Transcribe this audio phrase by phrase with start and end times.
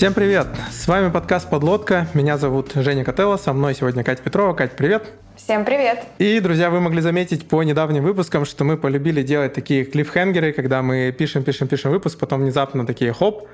[0.00, 0.46] Всем привет!
[0.70, 2.08] С вами подкаст «Подлодка».
[2.14, 4.54] Меня зовут Женя Котелло, со мной сегодня Катя Петрова.
[4.54, 5.10] Кать, привет!
[5.36, 6.04] Всем привет!
[6.18, 10.80] И, друзья, вы могли заметить по недавним выпускам, что мы полюбили делать такие клиффхенгеры, когда
[10.80, 13.46] мы пишем, пишем, пишем выпуск, потом внезапно такие хоп,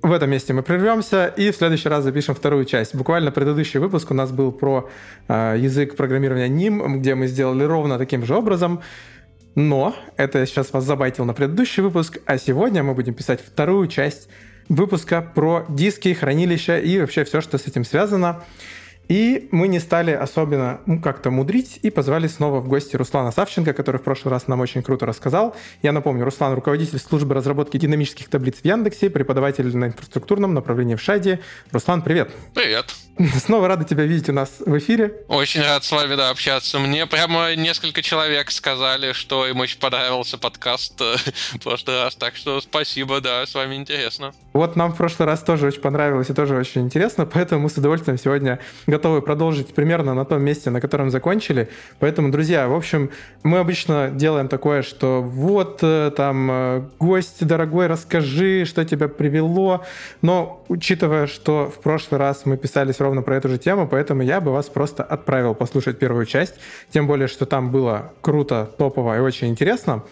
[0.00, 2.94] в этом месте мы прервемся и в следующий раз запишем вторую часть.
[2.94, 4.88] Буквально предыдущий выпуск у нас был про
[5.28, 8.80] э, язык программирования NIM, где мы сделали ровно таким же образом.
[9.54, 13.86] Но это я сейчас вас забайтил на предыдущий выпуск, а сегодня мы будем писать вторую
[13.86, 14.30] часть
[14.70, 18.42] выпуска про диски, хранилища и вообще все, что с этим связано.
[19.08, 23.72] И мы не стали особенно ну, как-то мудрить и позвали снова в гости Руслана Савченко,
[23.72, 25.56] который в прошлый раз нам очень круто рассказал.
[25.82, 31.00] Я напомню, Руслан– руководитель службы разработки динамических таблиц в Яндексе, преподаватель на инфраструктурном направлении в
[31.00, 31.40] Шаде.
[31.72, 32.30] Руслан, привет!
[32.54, 32.94] Привет!
[33.38, 35.12] Снова рады тебя видеть у нас в эфире.
[35.28, 36.78] Очень рад с вами, да, общаться.
[36.78, 41.16] Мне прямо несколько человек сказали, что им очень понравился подкаст э,
[41.54, 44.32] в прошлый раз, так что спасибо, да, с вами интересно.
[44.52, 47.76] Вот нам в прошлый раз тоже очень понравилось и тоже очень интересно, поэтому мы с
[47.76, 51.68] удовольствием сегодня готовы продолжить примерно на том месте, на котором закончили.
[51.98, 53.10] Поэтому, друзья, в общем,
[53.42, 59.84] мы обычно делаем такое, что вот э, там э, гость дорогой, расскажи, что тебя привело.
[60.22, 64.40] Но учитывая, что в прошлый раз мы писались ровно про эту же тему, поэтому я
[64.40, 66.54] бы вас просто отправил послушать первую часть.
[66.90, 70.04] Тем более, что там было круто, топово и очень интересно.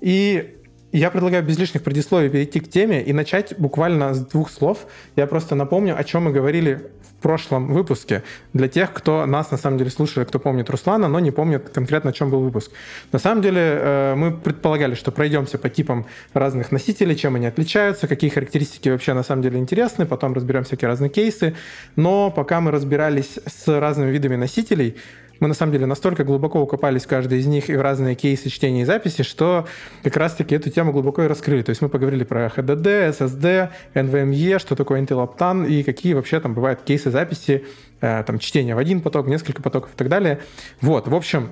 [0.00, 0.54] И
[0.92, 4.86] я предлагаю без лишних предисловий перейти к теме и начать буквально с двух слов.
[5.16, 8.22] Я просто напомню, о чем мы говорили прошлом выпуске.
[8.52, 12.10] Для тех, кто нас на самом деле слушает, кто помнит Руслана, но не помнит конкретно,
[12.10, 12.70] о чем был выпуск.
[13.12, 18.06] На самом деле э, мы предполагали, что пройдемся по типам разных носителей, чем они отличаются,
[18.06, 21.54] какие характеристики вообще на самом деле интересны, потом разберем всякие разные кейсы.
[21.96, 24.96] Но пока мы разбирались с разными видами носителей,
[25.40, 28.48] мы на самом деле настолько глубоко укопались в каждый из них и в разные кейсы
[28.48, 29.66] чтения и записи, что
[30.02, 31.62] как раз-таки эту тему глубоко и раскрыли.
[31.62, 36.40] То есть мы поговорили про HDD, SSD, NVMe, что такое Intel Optane и какие вообще
[36.40, 37.64] там бывают кейсы записи,
[38.00, 40.40] э, там чтения в один поток, несколько потоков и так далее.
[40.80, 41.50] Вот, в общем,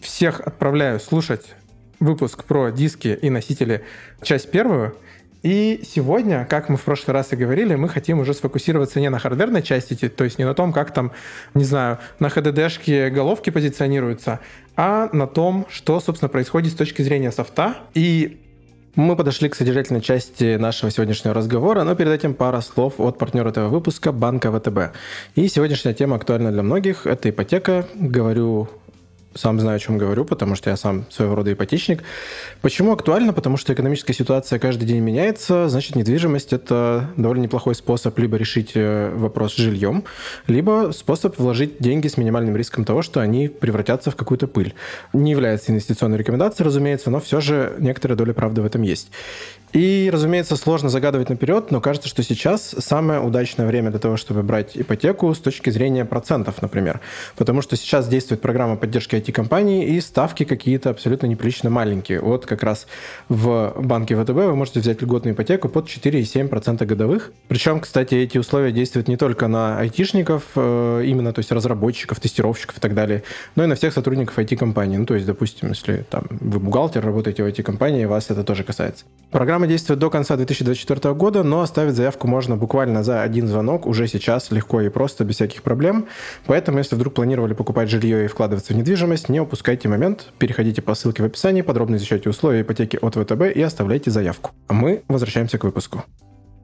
[0.00, 1.54] всех отправляю слушать
[2.00, 3.84] выпуск про диски и носители,
[4.22, 4.94] часть первую–
[5.42, 9.18] и сегодня, как мы в прошлый раз и говорили, мы хотим уже сфокусироваться не на
[9.18, 11.12] хардверной части, то есть не на том, как там,
[11.54, 14.40] не знаю, на HDD-шке головки позиционируются,
[14.76, 17.76] а на том, что, собственно, происходит с точки зрения софта.
[17.94, 18.40] И
[18.96, 23.50] мы подошли к содержательной части нашего сегодняшнего разговора, но перед этим пара слов от партнера
[23.50, 24.96] этого выпуска, банка ВТБ.
[25.36, 27.06] И сегодняшняя тема актуальна для многих.
[27.06, 27.86] Это ипотека.
[27.94, 28.68] Говорю
[29.38, 32.02] сам знаю, о чем говорю, потому что я сам своего рода ипотечник.
[32.60, 33.32] Почему актуально?
[33.32, 38.72] Потому что экономическая ситуация каждый день меняется, значит, недвижимость– это довольно неплохой способ либо решить
[38.74, 40.04] э, вопрос с жильем,
[40.46, 44.74] либо способ вложить деньги с минимальным риском того, что они превратятся в какую-то пыль.
[45.12, 49.10] Не является инвестиционной рекомендацией, разумеется, но все же некоторая доля правды в этом есть.
[49.72, 54.42] И, разумеется, сложно загадывать наперед, но кажется, что сейчас самое удачное время для того, чтобы
[54.42, 57.00] брать ипотеку с точки зрения процентов, например.
[57.36, 62.20] Потому что сейчас действует программа поддержки IT-компаний, и ставки какие-то абсолютно неприлично маленькие.
[62.20, 62.86] Вот как раз
[63.28, 67.32] в банке ВТБ вы можете взять льготную ипотеку под 4,7% годовых.
[67.48, 72.78] Причем, кстати, эти условия действуют не только на айтишников, э, именно, то есть разработчиков, тестировщиков
[72.78, 73.22] и так далее,
[73.56, 74.96] но и на всех сотрудников IT-компании.
[74.96, 79.04] Ну, то есть, допустим, если там вы бухгалтер, работаете в IT-компании, вас это тоже касается.
[79.30, 83.88] Программа Программа действует до конца 2024 года, но оставить заявку можно буквально за один звонок
[83.88, 86.06] уже сейчас, легко и просто, без всяких проблем.
[86.46, 90.94] Поэтому, если вдруг планировали покупать жилье и вкладываться в недвижимость, не упускайте момент, переходите по
[90.94, 94.52] ссылке в описании, подробно изучайте условия ипотеки от ВТБ и оставляйте заявку.
[94.68, 96.04] А мы возвращаемся к выпуску.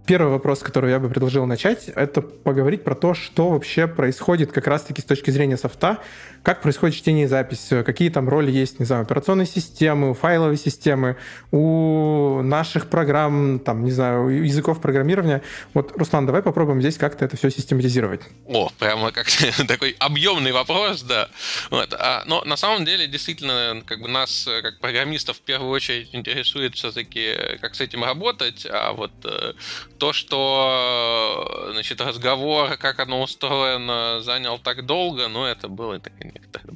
[0.06, 4.66] Первый вопрос, который я бы предложил начать, это поговорить про то, что вообще происходит как
[4.66, 5.98] раз-таки с точки зрения софта,
[6.42, 11.16] как происходит чтение и запись, какие там роли есть, не знаю, операционной системы, файловой системы,
[11.53, 15.41] у наших программ, там, не знаю, языков программирования.
[15.73, 18.20] Вот, Руслан, давай попробуем здесь как-то это все систематизировать.
[18.46, 19.26] О, прямо как
[19.69, 21.31] такой объемный вопрос, да.
[21.70, 21.94] Вот.
[21.99, 26.75] А, но на самом деле, действительно, как бы нас, как программистов, в первую очередь интересует
[26.75, 29.55] все-таки, как с этим работать, а вот э,
[29.99, 36.12] то, что значит, разговор, как оно устроено, занял так долго, ну, это было так,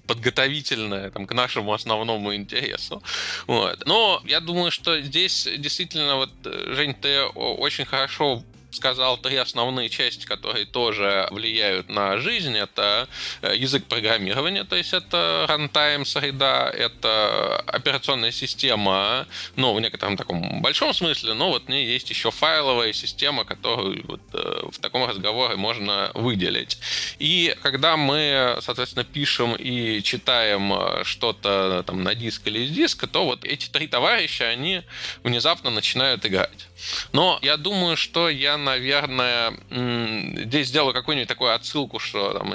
[0.06, 3.03] подготовительное там, к нашему основному интересу.
[3.47, 3.87] Вот.
[3.87, 8.43] Но я думаю, что здесь действительно, вот, Жень, ты очень хорошо
[8.78, 12.56] сказал три основные части, которые тоже влияют на жизнь.
[12.56, 13.08] Это
[13.42, 19.26] э, язык программирования, то есть это runtime среда, это операционная система,
[19.56, 24.04] ну, в некотором таком большом смысле, но вот в ней есть еще файловая система, которую
[24.06, 26.78] вот э, в таком разговоре можно выделить.
[27.19, 33.06] И когда мы, соответственно, пишем и читаем э, что-то там на диск или из диска,
[33.08, 34.82] то вот эти три товарища, они
[35.25, 36.69] внезапно начинают играть.
[37.12, 42.54] Но я думаю, что я, наверное, здесь сделаю какую-нибудь такую отсылку, что там,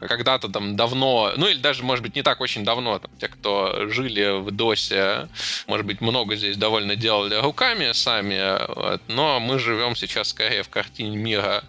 [0.00, 3.88] когда-то там давно, ну или даже, может быть, не так очень давно, там, те, кто
[3.88, 5.28] жили в DOS,
[5.66, 10.68] может быть, много здесь довольно делали руками сами, вот, но мы живем сейчас скорее в
[10.68, 11.64] картине мира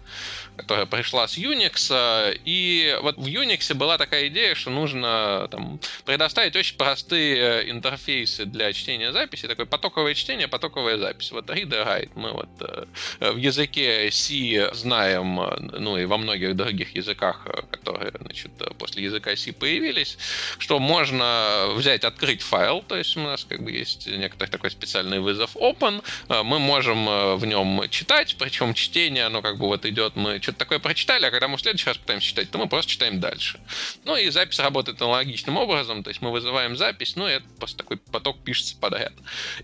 [0.56, 2.40] которая пришла с Unix.
[2.44, 8.44] И вот в Unix была такая идея, что нужно там, предоставить очень простые э, интерфейсы
[8.44, 9.46] для чтения записи.
[9.46, 11.30] Такое потоковое чтение, потоковая запись.
[11.32, 12.10] Вот read и write.
[12.14, 18.12] Мы вот э, в языке C знаем, э, ну и во многих других языках, которые
[18.20, 20.18] значит, после языка C появились,
[20.58, 25.20] что можно взять, открыть файл, то есть у нас как бы есть некоторый такой специальный
[25.20, 30.40] вызов open, мы можем в нем читать, причем чтение, оно как бы вот идет, мы
[30.46, 33.18] что-то такое прочитали, а когда мы в следующий раз пытаемся читать, то мы просто читаем
[33.18, 33.58] дальше.
[34.04, 37.78] Ну и запись работает аналогичным образом, то есть мы вызываем запись, ну и это просто
[37.78, 39.12] такой поток пишется подряд.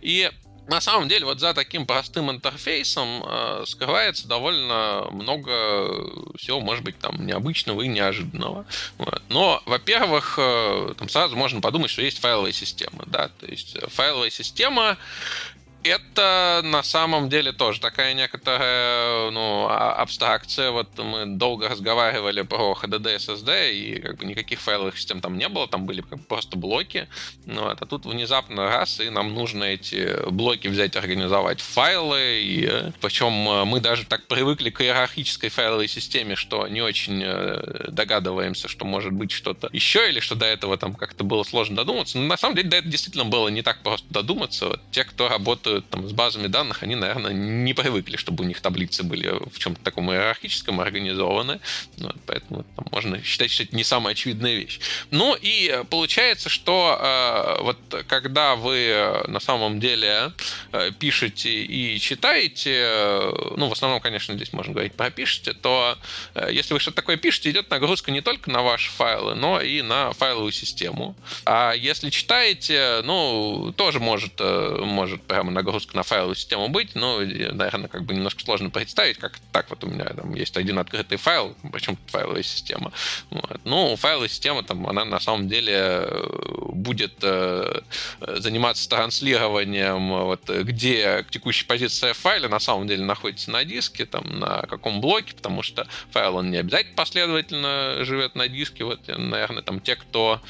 [0.01, 0.29] И
[0.69, 6.99] на самом деле, вот за таким простым интерфейсом э, скрывается довольно много всего, может быть,
[6.99, 8.65] там необычного и неожиданного.
[8.99, 9.23] Вот.
[9.29, 13.87] Но, во-первых, э, там сразу можно подумать, что есть файловая система, да, то есть э,
[13.89, 14.99] файловая система
[15.85, 20.71] это на самом деле тоже такая некоторая ну, а, абстракция.
[20.71, 25.49] Вот мы долго разговаривали про HDD SSD, и как бы никаких файловых систем там не
[25.49, 27.09] было, там были просто блоки.
[27.47, 32.43] Ну, вот, а тут внезапно раз, и нам нужно эти блоки взять, организовать файлы.
[32.43, 37.89] И, причем э, мы даже так привыкли к иерархической файловой системе, что не очень э,
[37.89, 42.19] догадываемся, что может быть что-то еще, или что до этого там как-то было сложно додуматься.
[42.19, 44.69] Но на самом деле до этого действительно было не так просто додуматься.
[44.69, 48.47] Вот те, кто работают работают там с базами данных, они, наверное, не привыкли, чтобы у
[48.47, 51.61] них таблицы были в чем-то таком иерархическом организованы.
[51.99, 54.81] Вот, поэтому там, можно считать, что это не самая очевидная вещь.
[55.11, 57.79] Ну и получается, что э, вот
[58.09, 60.33] когда вы э, на самом деле
[60.73, 65.97] э, пишете и читаете, э, ну, в основном, конечно, здесь можно говорить про пишете, то
[66.35, 69.83] э, если вы что-то такое пишете, идет нагрузка не только на ваши файлы, но и
[69.83, 71.15] на файловую систему.
[71.45, 77.21] А если читаете, ну, тоже может, э, может прямо нагрузка на файловую систему быть, но,
[77.21, 81.19] наверное, как бы немножко сложно представить, как так вот у меня там есть один открытый
[81.19, 82.93] файл, причем файловая система.
[83.31, 83.61] Вот.
[83.65, 86.27] Ну, файловая система, там, она на самом деле э,
[86.73, 87.81] будет э,
[88.21, 94.63] заниматься транслированием, вот, где текущая позиция файла на самом деле находится на диске, там, на
[94.63, 98.85] каком блоке, потому что файл, он не обязательно последовательно живет на диске.
[98.85, 100.41] Вот, наверное, там те, кто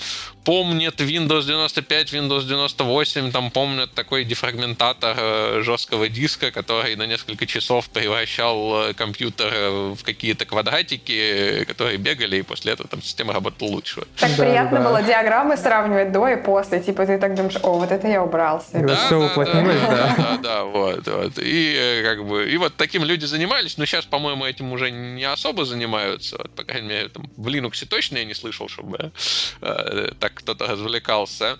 [0.44, 7.06] помнит Windows 95, Windows 98, там помнят такой дефрагментатор эмулятор э, жесткого диска, который на
[7.06, 13.02] несколько часов превращал э, компьютер э, в какие-то квадратики, которые бегали, и после этого там
[13.02, 14.02] система работала лучше.
[14.18, 14.88] Так да, приятно да.
[14.88, 16.80] было диаграммы сравнивать до и после.
[16.80, 18.78] Типа ты так думаешь, о, вот это я убрался.
[18.78, 19.90] Да, все да, уплотнилось, да.
[19.92, 21.32] Да, да, да, вот, вот.
[21.38, 25.64] И как бы, и вот таким люди занимались, но сейчас, по-моему, этим уже не особо
[25.64, 26.38] занимаются.
[26.38, 29.12] Вот, по крайней мере, там, в Linux точно я не слышал, чтобы
[29.60, 31.58] э, так кто-то развлекался.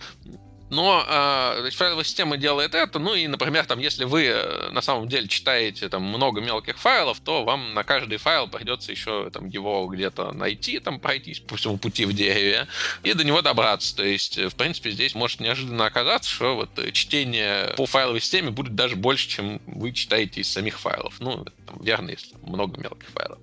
[0.72, 5.06] Но э, файловая система делает это, ну и, например, там, если вы э, на самом
[5.06, 9.86] деле читаете там много мелких файлов, то вам на каждый файл придется еще там его
[9.86, 12.68] где-то найти, там пройтись по всему пути в дереве
[13.02, 13.94] и до него добраться.
[13.94, 18.22] То есть, э, в принципе, здесь может неожиданно оказаться, что вот э, чтение по файловой
[18.22, 21.16] системе будет даже больше, чем вы читаете из самих файлов.
[21.20, 23.38] Ну, там, верно, если много мелких файлов.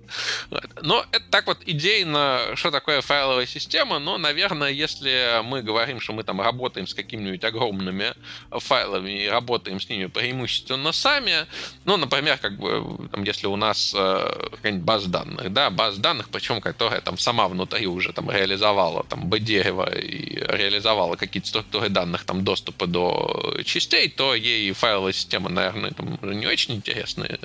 [0.82, 6.12] Но это так вот идейно, что такое файловая система, но, наверное, если мы говорим, что
[6.12, 8.14] мы там работаем с каким какими-нибудь огромными
[8.50, 11.46] файлами и работаем с ними преимущественно сами.
[11.84, 16.60] Ну, например, как бы, там, если у нас э, база данных, да, база данных, причем
[16.60, 22.44] которая там сама внутри уже там реализовала там B-дерево и реализовала какие-то структуры данных, там
[22.44, 27.38] доступа до частей, то ей файловая система, наверное, там не очень интересная.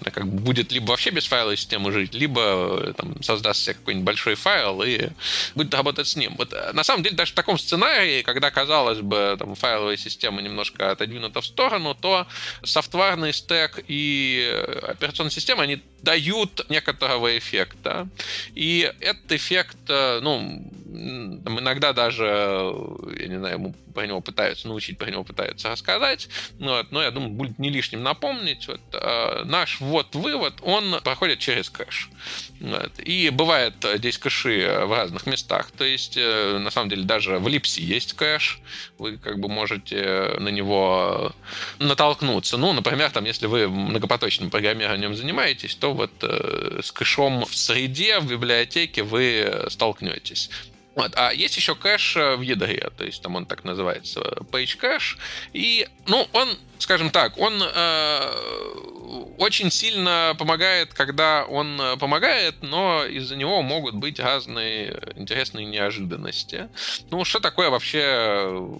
[0.00, 4.06] Она как бы будет либо вообще без файловой системы жить, либо там создаст себе какой-нибудь
[4.06, 5.08] большой файл и
[5.54, 6.34] будет работать с ним.
[6.38, 10.90] Вот э, на самом деле даже в таком сценарии, когда казалось там, файловая система немножко
[10.90, 12.26] отодвинута в сторону, то
[12.62, 18.08] софтварный стек и операционная система, они дают некоторого эффекта.
[18.54, 22.24] И этот эффект, э, ну, иногда даже,
[23.18, 26.28] я не знаю, ему про него пытаются научить, про него пытаются рассказать,
[26.60, 28.68] вот, но я думаю, будет не лишним напомнить.
[28.68, 32.08] Вот, э, наш ввод-вывод, он проходит через кэш.
[32.60, 35.70] Вот, и бывает здесь кэши в разных местах.
[35.72, 38.60] То есть, э, на самом деле, даже в липси есть кэш.
[38.98, 41.32] Вы как бы можете на него
[41.78, 42.56] натолкнуться.
[42.56, 48.18] Ну, например, там, если вы многопоточным программированием занимаетесь, то вот э, с кэшом в среде,
[48.18, 50.50] в библиотеке вы столкнетесь.
[50.94, 51.12] Вот.
[51.16, 55.16] А есть еще кэш в ядре, то есть там он так называется, page cache.
[55.52, 58.20] И, ну, он, скажем так, он э,
[59.38, 66.68] очень сильно помогает, когда он помогает, но из-за него могут быть разные интересные неожиданности.
[67.10, 68.76] Ну, что такое вообще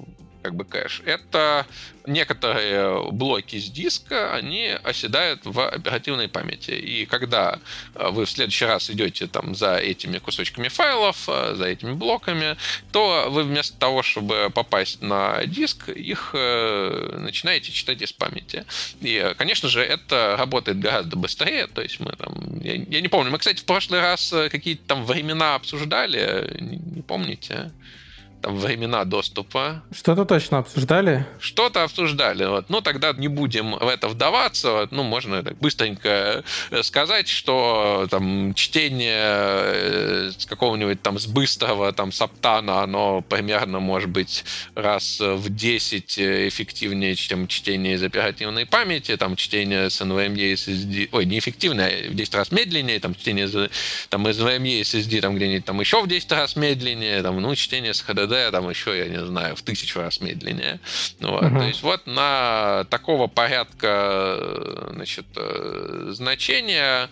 [0.48, 1.02] как бы кэш.
[1.04, 1.66] Это
[2.06, 6.70] некоторые блоки с диска, они оседают в оперативной памяти.
[6.70, 7.58] И когда
[7.94, 12.56] э, вы в следующий раз идете там за этими кусочками файлов, э, за этими блоками,
[12.92, 18.64] то вы вместо того, чтобы попасть на диск, их э, начинаете читать из памяти.
[19.02, 21.66] И, конечно же, это работает гораздо быстрее.
[21.66, 22.32] То есть мы там...
[22.62, 23.30] Я, я не помню.
[23.30, 26.56] Мы, кстати, в прошлый раз какие-то там времена обсуждали.
[26.58, 27.70] Не, не помните?
[28.40, 29.82] Там, времена доступа.
[29.92, 31.26] Что-то точно обсуждали?
[31.40, 32.44] Что-то обсуждали.
[32.44, 32.66] Вот.
[32.68, 34.72] Ну, тогда не будем в это вдаваться.
[34.72, 34.92] Вот.
[34.92, 41.92] Ну, можно так быстренько э, сказать, что там чтение э, с какого-нибудь там с быстрого
[41.92, 49.16] там саптана, оно примерно может быть раз в 10 эффективнее, чем чтение из оперативной памяти,
[49.16, 53.48] там чтение с NVMe SSD, ой, неэффективное, в 10 раз медленнее, там чтение
[54.08, 57.94] там, из NVMe SSD там где-нибудь там еще в 10 раз медленнее, там, ну, чтение
[57.94, 60.80] с HDD ДД там еще, я не знаю, в тысячу раз медленнее.
[61.20, 61.42] Вот.
[61.42, 61.58] Угу.
[61.58, 67.08] То есть вот на такого порядка значит, э, значения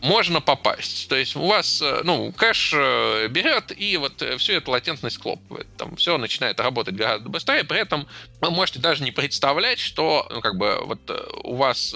[0.00, 1.08] можно попасть.
[1.08, 5.66] То есть у вас, э, ну, кэш э, берет и вот всю эту латентность хлопывает.
[5.76, 8.06] Там все начинает работать гораздо быстрее, при этом
[8.40, 11.00] вы можете даже не представлять, что, ну, как бы, вот
[11.42, 11.94] у вас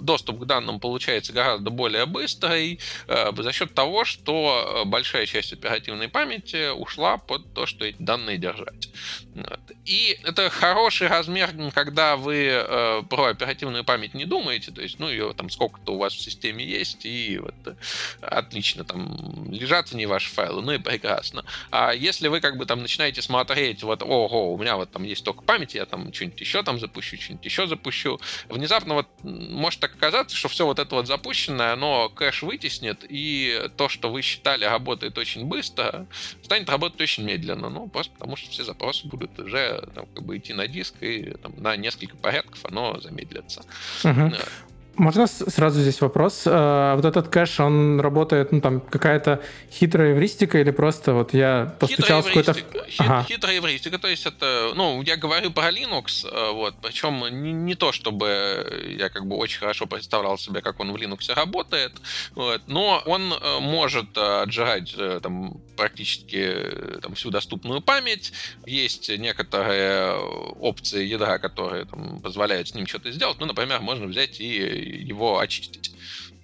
[0.00, 6.08] доступ к данным получается гораздо более быстрый э, за счет того, что большая часть оперативной
[6.08, 8.88] памяти ушла под то, что эти данные держать.
[9.84, 15.08] И это хороший размер, когда вы э, про оперативную память не думаете, то есть, ну,
[15.08, 17.74] ее там сколько-то у вас в системе есть, и вот э,
[18.20, 21.44] отлично там лежат в ней ваши файлы, ну и прекрасно.
[21.70, 25.24] А если вы как бы там начинаете смотреть, вот, ого, у меня вот там есть
[25.24, 29.94] только память, я там что-нибудь еще там запущу, что-нибудь еще запущу, внезапно вот может так
[29.94, 34.64] оказаться, что все вот это вот запущенное, оно кэш вытеснит, и то, что вы считали
[34.64, 36.06] работает очень быстро,
[36.42, 37.68] станет работать очень медленно.
[37.68, 41.34] Ну, просто потому что все запросы будут уже там, как бы идти на диск, и
[41.42, 43.62] там, на несколько порядков оно замедлится.
[44.04, 44.32] Угу.
[44.98, 46.42] Можно сразу здесь вопрос?
[46.44, 51.72] А, вот этот кэш, он работает, ну там какая-то хитрая эвристика или просто вот я
[51.78, 52.56] постучал в какой-то...
[52.98, 53.24] Ага.
[53.28, 57.76] Хитрая эвристика, то есть это, ну, я говорю про Linux, э, вот, причем не, не
[57.76, 61.92] то, чтобы я как бы очень хорошо представлял себе, как он в Linux работает,
[62.34, 68.32] вот, но он э, может э, отжирать там практически там, всю доступную память,
[68.66, 70.12] есть некоторые
[70.60, 75.38] опции ядра, которые там, позволяют с ним что-то сделать, ну, например, можно взять и его
[75.38, 75.92] очистить.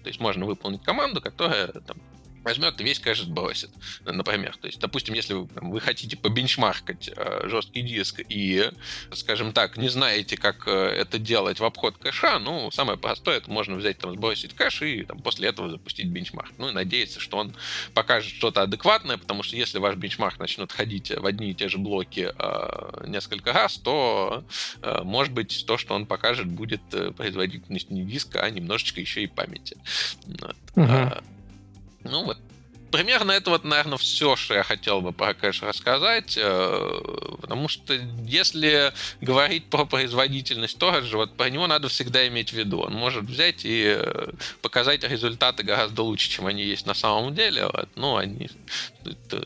[0.03, 1.97] То есть можно выполнить команду, которая там,
[2.45, 3.71] возьмет и весь кэш сбросит,
[4.05, 4.57] например.
[4.61, 8.71] То есть, допустим, если вы, там, вы хотите побенчмаркать э, жесткий диск и,
[9.13, 13.51] скажем так, не знаете, как э, это делать в обход кэша, ну, самое простое, это
[13.51, 16.53] можно взять, там, сбросить кэш и там, после этого запустить бенчмарк.
[16.59, 17.55] Ну, и надеяться, что он
[17.95, 21.79] покажет что-то адекватное, потому что если ваш бенчмарк начнет ходить в одни и те же
[21.79, 24.45] блоки э, несколько раз, то,
[24.83, 29.23] э, может быть, то, что он покажет, будет э, производительность не диска, а немножечко еще
[29.23, 29.77] и памяти.
[30.27, 30.57] Вот.
[30.75, 31.25] Uh-huh.
[32.05, 32.39] Ну вот,
[32.95, 37.01] примерно это вот, наверное, все, что я хотел бы про кэш рассказать, э,
[37.41, 37.93] потому что
[38.25, 42.83] если говорить про производительность же вот про него надо всегда иметь в виду.
[42.83, 44.29] Он может взять и э,
[44.63, 47.65] показать результаты гораздо лучше, чем они есть на самом деле.
[47.67, 47.89] Вот.
[47.97, 48.49] Ну, они
[49.05, 49.43] это,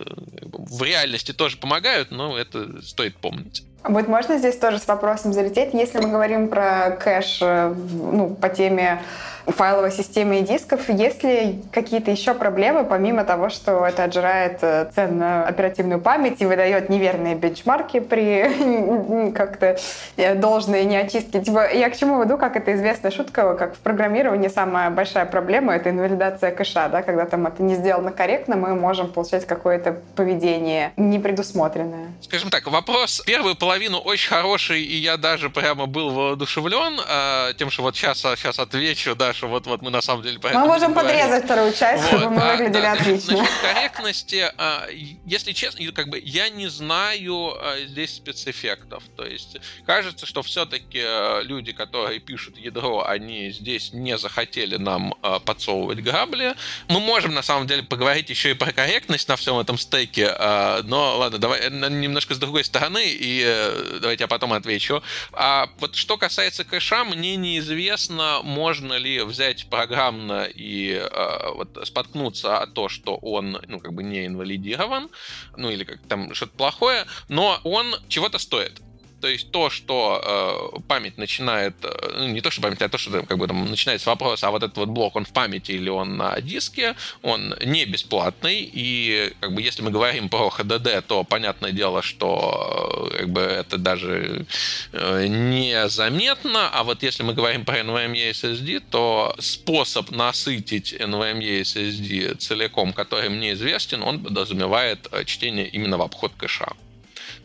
[0.52, 3.64] в реальности тоже помогают, но это стоит помнить.
[3.82, 8.50] Вот можно здесь тоже с вопросом залететь, если мы говорим про кэш э, ну, по
[8.50, 9.02] теме
[9.50, 10.88] файловой системы и дисков.
[10.88, 16.46] Есть ли какие-то еще проблемы, помимо того, что это отжирает э, ценную оперативную память и
[16.46, 19.78] выдает неверные бенчмарки при как-то
[20.16, 21.42] э, должной неочистке?
[21.42, 25.74] Типа, я к чему веду, как это известная шутка, как в программировании самая большая проблема—
[25.74, 30.92] это инвалидация кэша, да, когда там это не сделано корректно, мы можем получать какое-то поведение
[30.96, 32.12] непредусмотренное.
[32.20, 37.70] Скажем так, вопрос первую половину очень хороший, и я даже прямо был воодушевлен э, тем,
[37.70, 41.44] что вот сейчас, сейчас отвечу, да, что вот-вот мы на самом деле Мы можем подрезать
[41.44, 43.36] вторую часть, вот, чтобы мы а, выглядели да, отлично.
[43.36, 44.86] Значит, корректности, а,
[45.24, 49.04] если честно, как бы я не знаю а, здесь спецэффектов.
[49.16, 55.14] То есть кажется, что все-таки а, люди, которые пишут ядро, они здесь не захотели нам
[55.44, 56.54] подсовывать грабли.
[56.88, 60.82] Мы можем на самом деле поговорить еще и про корректность на всем этом стеке, а,
[60.82, 65.02] но ладно, давай немножко с другой стороны, и э, давайте я потом отвечу.
[65.32, 72.58] А вот что касается кэша, мне неизвестно, можно ли взять программно и э, вот споткнуться
[72.58, 75.08] о то, что он, ну, как бы не инвалидирован,
[75.56, 78.80] ну, или как там что-то плохое, но он чего-то стоит.
[79.20, 82.98] То есть то, что э, память начинает, э, ну, не то, что память, а то,
[82.98, 85.88] что как бы там начинается вопрос, а вот этот вот блок, он в памяти или
[85.88, 91.24] он на диске, он не бесплатный, и как бы если мы говорим про HDD, то
[91.24, 94.46] понятное дело, что э, как бы это даже
[94.92, 102.36] э, незаметно, а вот если мы говорим про NVMe SSD, то способ насытить NVMe SSD
[102.36, 106.72] целиком, который мне известен, он подразумевает э, чтение именно в обход кэша.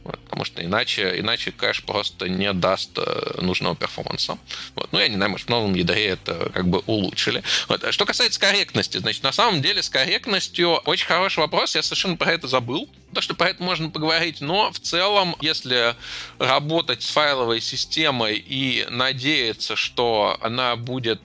[0.03, 2.97] Потому что иначе, иначе кэш просто не даст
[3.41, 4.37] нужного перформанса.
[4.75, 4.91] Вот.
[4.91, 7.43] Ну, я не знаю, может, в новом ядре это как бы улучшили.
[7.69, 7.93] Вот.
[7.93, 12.31] Что касается корректности, значит, на самом деле с корректностью очень хороший вопрос, я совершенно про
[12.31, 15.95] это забыл то, что про это можно поговорить, но в целом, если
[16.39, 21.21] работать с файловой системой и надеяться, что она будет...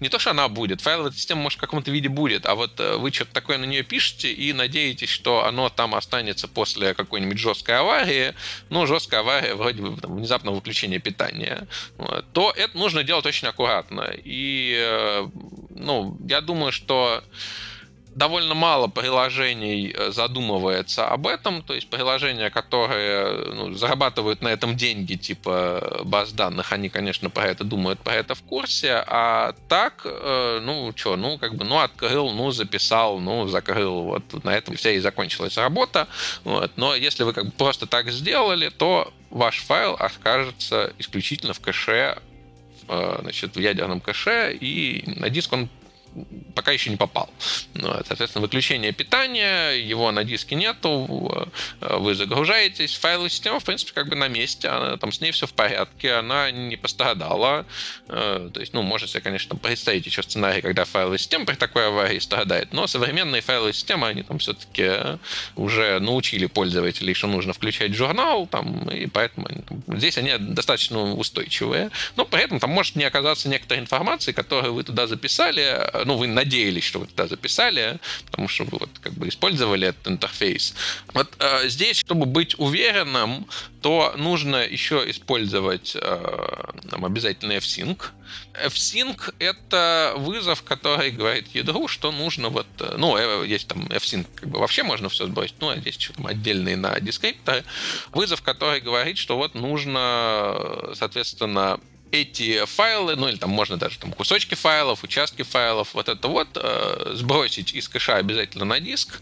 [0.00, 2.96] Не то, что она будет, файловая система, может, в каком-то виде будет, а вот э,
[2.96, 7.78] вы что-то такое на нее пишете и надеетесь, что оно там останется после какой-нибудь жесткой
[7.78, 8.34] аварии,
[8.70, 11.66] ну, жесткая авария вроде бы там, внезапного выключения питания,
[12.32, 14.10] то это нужно делать очень аккуратно.
[14.24, 15.26] И, э,
[15.70, 17.22] ну, я думаю, что
[18.16, 24.74] довольно мало приложений э, задумывается об этом, то есть приложения, которые ну, зарабатывают на этом
[24.74, 30.00] деньги, типа баз данных, они, конечно, про это думают, про это в курсе, а так,
[30.04, 34.76] э, ну, что, ну, как бы, ну, открыл, ну, записал, ну, закрыл, вот на этом
[34.76, 36.08] вся и закончилась работа,
[36.42, 36.72] вот.
[36.76, 42.16] но если вы как бы просто так сделали, то ваш файл окажется исключительно в кэше
[42.88, 45.68] э, значит, в ядерном кэше, и на диск он
[46.54, 47.28] пока еще не попал.
[47.74, 53.92] Ну, соответственно, выключение питания, его на диске нету, э, вы загружаетесь, файловая система, в принципе,
[53.92, 57.66] как бы на месте, она, там с ней все в порядке, она не пострадала.
[58.08, 61.88] Э, то есть, ну, можно себе, конечно, представить еще сценарий, когда файловая система при такой
[61.88, 65.18] аварии страдает, но современные файловые системы, они там все-таки
[65.56, 69.48] уже научили пользователей, что нужно включать журнал, там, и поэтому
[69.88, 74.84] здесь они достаточно устойчивые, но при этом там может не оказаться некоторой информации, которую вы
[74.84, 79.28] туда записали, ну, вы надеялись, что вы туда записали, потому что вы вот как бы
[79.28, 80.74] использовали этот интерфейс.
[81.12, 83.46] Вот э, здесь, чтобы быть уверенным,
[83.82, 88.02] то нужно еще использовать э, нам обязательно F-Sync.
[88.54, 92.66] F-Sync— это вызов, который говорит ядру, что нужно вот...
[92.80, 95.98] Э, ну, э, есть там F-Sync, как бы вообще можно все сбросить, ну, а здесь
[95.98, 97.64] что там отдельные на дескрипторы.
[98.12, 101.80] Вызов, который говорит, что вот нужно, соответственно,
[102.22, 106.48] эти файлы, ну или там можно даже там кусочки файлов, участки файлов, вот это вот
[106.54, 109.20] э, сбросить из кэша обязательно на диск,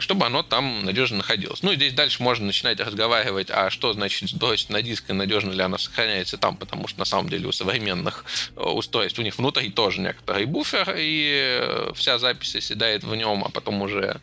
[0.00, 1.62] чтобы оно там надежно находилось.
[1.62, 5.52] Ну и здесь дальше можно начинать разговаривать, а что значит сбросить на диск и надежно
[5.52, 8.24] ли оно сохраняется там, потому что на самом деле у современных
[8.56, 13.44] э, устройств у них внутри тоже некоторый буфер, и э, вся запись оседает в нем,
[13.44, 14.20] а потом уже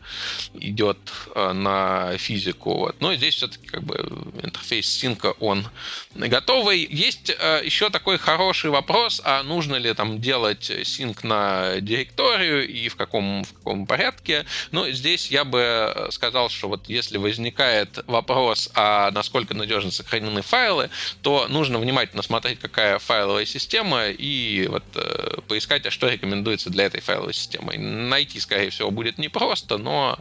[0.53, 0.97] идет
[1.35, 2.77] э, на физику.
[2.77, 2.95] Вот.
[2.99, 3.95] Но здесь все-таки как бы
[4.43, 5.67] интерфейс синка, он
[6.15, 6.87] готовый.
[6.89, 12.89] Есть еще такой такой хороший вопрос, а нужно ли там делать синк на директорию и
[12.89, 14.45] в каком, в каком порядке.
[14.71, 20.89] Ну, здесь я бы сказал, что вот если возникает вопрос, а насколько надежно сохранены файлы,
[21.21, 26.85] то нужно внимательно смотреть, какая файловая система, и вот э, поискать, а что рекомендуется для
[26.85, 27.77] этой файловой системы.
[27.77, 30.19] Найти, скорее всего, будет непросто, но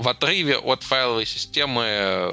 [0.00, 2.32] в отрыве от файловой системы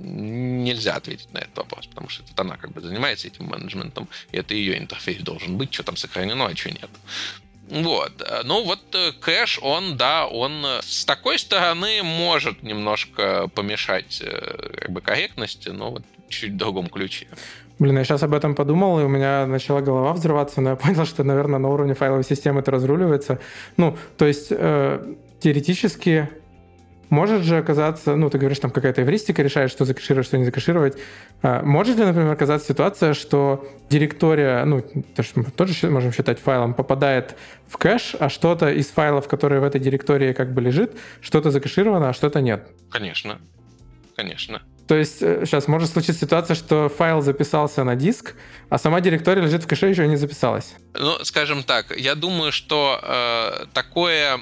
[0.00, 4.36] нельзя ответить на этот вопрос, потому что это она как бы занимается этим менеджментом, и
[4.36, 6.90] это ее интерфейс должен быть, что там сохранено, а что нет.
[7.70, 8.12] Вот.
[8.44, 14.90] Ну вот э, кэш, он, да, он с такой стороны может немножко помешать э, как
[14.90, 17.28] бы корректности, но вот чуть в другом ключе.
[17.78, 21.06] Блин, я сейчас об этом подумал, и у меня начала голова взрываться, но я понял,
[21.06, 23.38] что, наверное, на уровне файловой системы это разруливается.
[23.76, 26.28] Ну, то есть э, теоретически
[27.10, 30.96] может же оказаться, ну, ты говоришь, там какая-то эвристика решает, что закэшировать, что не закэшировать.
[31.42, 34.84] А, может ли, например, оказаться ситуация, что директория, ну,
[35.34, 39.80] мы тоже можем считать файлом, попадает в кэш, а что-то из файлов, которые в этой
[39.80, 42.66] директории как бы лежит, что-то закэшировано, а что-то нет?
[42.90, 43.38] Конечно.
[44.16, 44.62] Конечно.
[44.88, 48.34] То есть сейчас э, может случиться ситуация, что файл записался на диск,
[48.70, 50.74] а сама директория лежит в кэше и еще не записалась.
[50.94, 54.40] Ну, скажем так, я думаю, что э, такое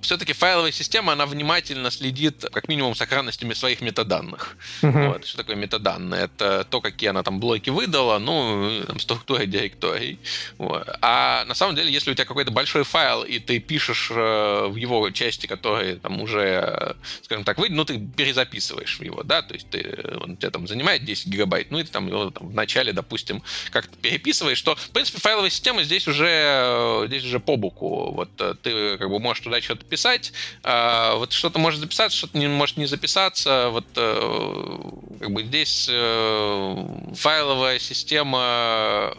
[0.00, 4.56] все-таки файловая система, она внимательно следит как минимум сохранностями своих метаданных.
[4.82, 5.08] Uh-huh.
[5.08, 5.26] Вот.
[5.26, 6.22] Что такое метаданные?
[6.22, 10.18] Это то, какие она там блоки выдала, ну, там, структуры директорий.
[10.56, 10.88] Вот.
[11.00, 14.76] А на самом деле, если у тебя какой-то большой файл, и ты пишешь э, в
[14.76, 19.68] его части, которые там уже, скажем так, выйдут, ну, ты перезаписываешь его, да, то есть
[19.70, 22.92] ты, он тебя там занимает 10 гигабайт, ну, и ты там его там, в начале,
[22.92, 28.12] допустим, как-то переписываешь, то, в принципе, файловая система здесь уже, здесь уже по боку.
[28.12, 32.38] Вот э, ты как бы можешь туда что-то писать, а вот что-то может записаться, что-то
[32.38, 33.68] не, может не записаться.
[33.70, 34.78] Вот э,
[35.20, 39.14] как бы здесь э, файловая система,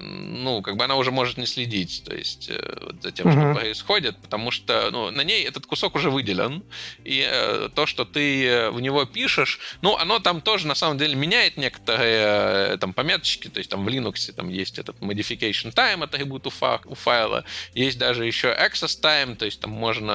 [0.00, 3.52] ну, как бы она уже может не следить, то есть вот за тем, uh-huh.
[3.52, 6.62] что происходит, потому что ну, на ней этот кусок уже выделен,
[7.04, 7.28] и
[7.74, 12.76] то, что ты в него пишешь, ну, оно там тоже на самом деле меняет некоторые
[12.78, 16.80] там пометочки, то есть там в Linux там есть этот modification time атрибут у, фа-
[16.86, 20.11] у файла, есть даже еще access time, то есть там можно,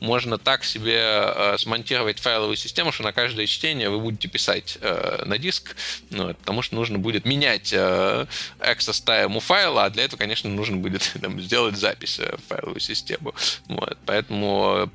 [0.00, 5.22] можно так себе э, смонтировать файловую систему, что на каждое чтение вы будете писать э,
[5.24, 5.76] на диск,
[6.10, 8.26] ну, потому что нужно будет менять э,
[8.60, 12.80] access time у файла, а для этого, конечно, нужно будет там, сделать запись в файловую
[12.80, 13.34] систему.
[13.66, 13.98] Вот.
[14.06, 14.90] Поэтому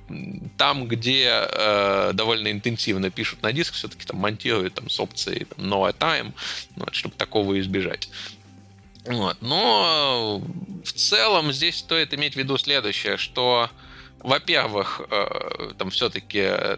[0.57, 5.65] там, где э, довольно интенсивно пишут на диск, все-таки там монтируют там, с опцией там,
[5.65, 6.33] no time,
[6.75, 8.09] вот, чтобы такого избежать.
[9.05, 9.37] Вот.
[9.41, 10.41] Но
[10.83, 13.69] в целом здесь стоит иметь в виду следующее, что
[14.21, 16.77] во-первых, э, там все-таки э,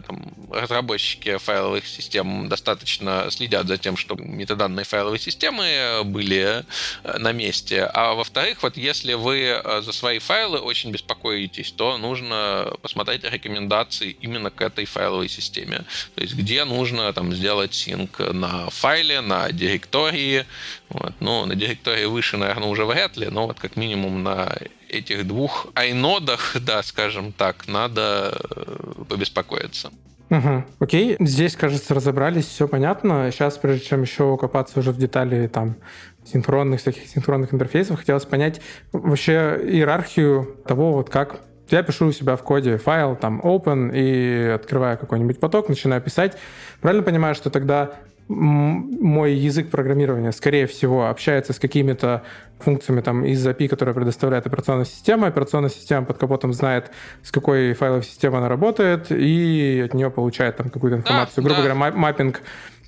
[0.50, 6.64] разработчики файловых систем достаточно следят за тем, чтобы метаданные файловые системы были
[7.02, 7.84] э, на месте.
[7.84, 14.50] А во-вторых, вот если вы за свои файлы очень беспокоитесь, то нужно посмотреть рекомендации именно
[14.50, 15.84] к этой файловой системе.
[16.14, 20.46] То есть где нужно там, сделать синк на файле, на директории.
[20.90, 21.14] Вот.
[21.18, 24.56] Ну, на директории выше, наверное, уже вряд ли, но вот как минимум на
[24.92, 29.90] этих двух айнодах, да, скажем так, надо э, побеспокоиться.
[30.30, 30.64] Угу.
[30.80, 33.30] Окей, здесь, кажется, разобрались, все понятно.
[33.30, 35.76] Сейчас, прежде чем еще копаться уже в детали там
[36.24, 38.60] синхронных, всяких синхронных интерфейсов, хотелось понять
[38.92, 44.50] вообще иерархию того, вот как я пишу у себя в коде файл, там, open, и
[44.54, 46.36] открываю какой-нибудь поток, начинаю писать.
[46.80, 47.92] Правильно понимаю, что тогда
[48.28, 52.22] мой язык программирования, скорее всего, общается с какими-то
[52.58, 55.26] функциями там из API, которые предоставляет операционная система.
[55.26, 56.90] Операционная система под капотом знает,
[57.22, 61.36] с какой файловой системой она работает, и от нее получает там какую-то информацию.
[61.36, 61.68] Да, Грубо да.
[61.68, 62.42] говоря, маппинг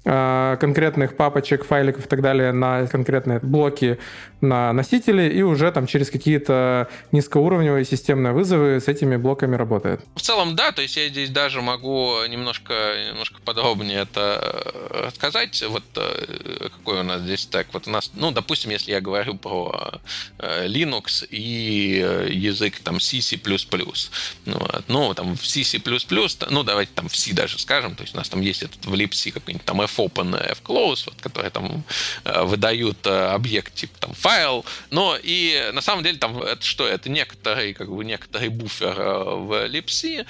[0.04, 3.98] конкретных папочек, файликов и так далее на конкретные блоки
[4.42, 10.00] на носители, и уже там через какие-то низкоуровневые системные вызовы с этими блоками работает.
[10.14, 12.74] В целом, да, то есть я здесь даже могу немножко,
[13.10, 15.62] немножко подробнее это э, рассказать.
[15.68, 17.68] Вот э, какой у нас здесь так.
[17.72, 20.00] Вот у нас, ну, допустим, если я говорю про
[20.38, 23.20] Linux и язык там C.
[24.44, 25.62] Ну, вот, ну там в C,
[26.50, 28.94] ну, давайте там в C даже скажем, то есть у нас там есть этот в
[28.94, 31.84] libc какой-нибудь там fopen, fclose, вот, которые там
[32.24, 36.86] э, выдают э, объект типа там файл, но и на самом деле там это что?
[36.86, 40.26] Это некоторый, как бы некоторый буфер э, в libc,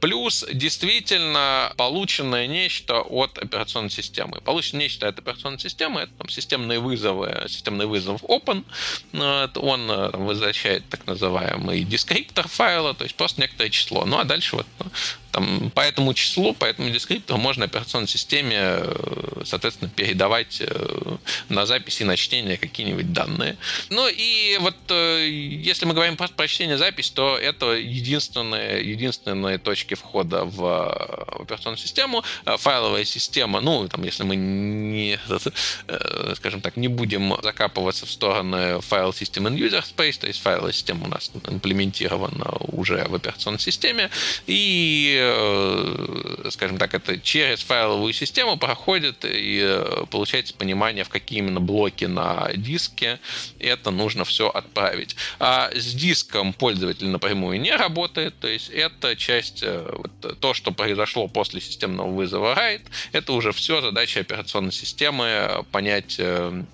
[0.00, 4.40] плюс действительно полученное нечто от операционной системы.
[4.40, 8.64] Полученное нечто от операционной системы, это там системные вызовы, системный вызов open,
[9.12, 14.04] он там, возвращает так называемый дескриптор файла, то есть просто некоторое число.
[14.04, 14.66] Ну а дальше вот
[15.32, 21.16] там, по этому числу, по этому дескриптору можно операционной системе, э, соответственно, передавать э,
[21.48, 23.56] на записи, на чтение какие-нибудь данные.
[23.90, 29.94] Ну и вот э, если мы говорим про прочтение запись, то это единственные, единственные точки
[29.94, 30.92] входа в
[31.40, 32.24] операционную систему.
[32.44, 35.18] Файловая система, ну, там, если мы не,
[36.36, 40.72] скажем так, не будем закапываться в стороны файл System in User Space, то есть файловая
[40.72, 44.10] система у нас имплементирована уже в операционной системе,
[44.46, 51.38] и Э, скажем так, это через файловую систему проходит и э, получается понимание, в какие
[51.38, 53.20] именно блоки на диске
[53.58, 55.16] это нужно все отправить.
[55.38, 60.72] А с диском пользователь напрямую не работает, то есть это часть, э, вот, то, что
[60.72, 66.20] произошло после системного вызова write, это уже все задача операционной системы понять,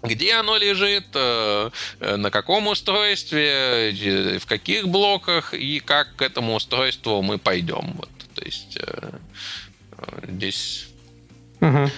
[0.03, 7.39] где оно лежит, на каком устройстве, в каких блоках и как к этому устройству мы
[7.39, 7.95] пойдем.
[7.97, 8.09] Вот.
[8.35, 9.11] То есть э,
[9.99, 10.89] э, здесь...
[11.61, 11.91] Угу.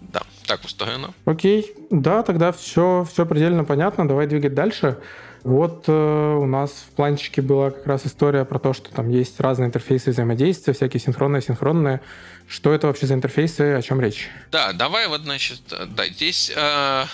[0.00, 1.14] Да, так устроено.
[1.24, 4.08] Окей, да, тогда все, все предельно понятно.
[4.08, 4.98] Давай двигать дальше.
[5.42, 9.40] Вот э, у нас в планчике была как раз история про то, что там есть
[9.40, 12.00] разные интерфейсы взаимодействия, всякие синхронные, синхронные.
[12.46, 14.28] Что это вообще за интерфейсы, о чем речь?
[14.50, 17.04] Да, давай вот, значит, да, здесь э,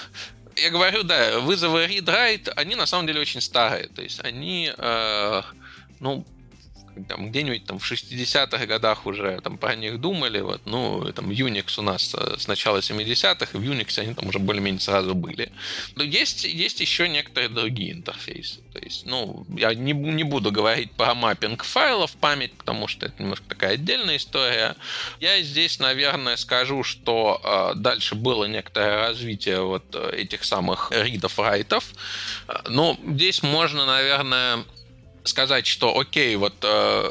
[0.56, 3.88] я говорю, да, вызовы read-write, они на самом деле очень старые.
[3.88, 5.42] То есть они, э,
[6.00, 6.24] ну,
[7.04, 11.78] там, где-нибудь там в 60-х годах уже там про них думали, вот, ну, там Unix
[11.78, 15.52] у нас э, с начала 70-х, и в Unix они там уже более-менее сразу были.
[15.94, 18.60] Но есть, есть еще некоторые другие интерфейсы.
[18.72, 23.22] То есть, ну, я не, не буду говорить про маппинг файлов память, потому что это
[23.22, 24.76] немножко такая отдельная история.
[25.20, 31.84] Я здесь, наверное, скажу, что э, дальше было некоторое развитие вот э, этих самых ридов-райтов.
[32.68, 34.64] Ну, здесь можно, наверное,
[35.28, 37.10] сказать, что окей, вот э,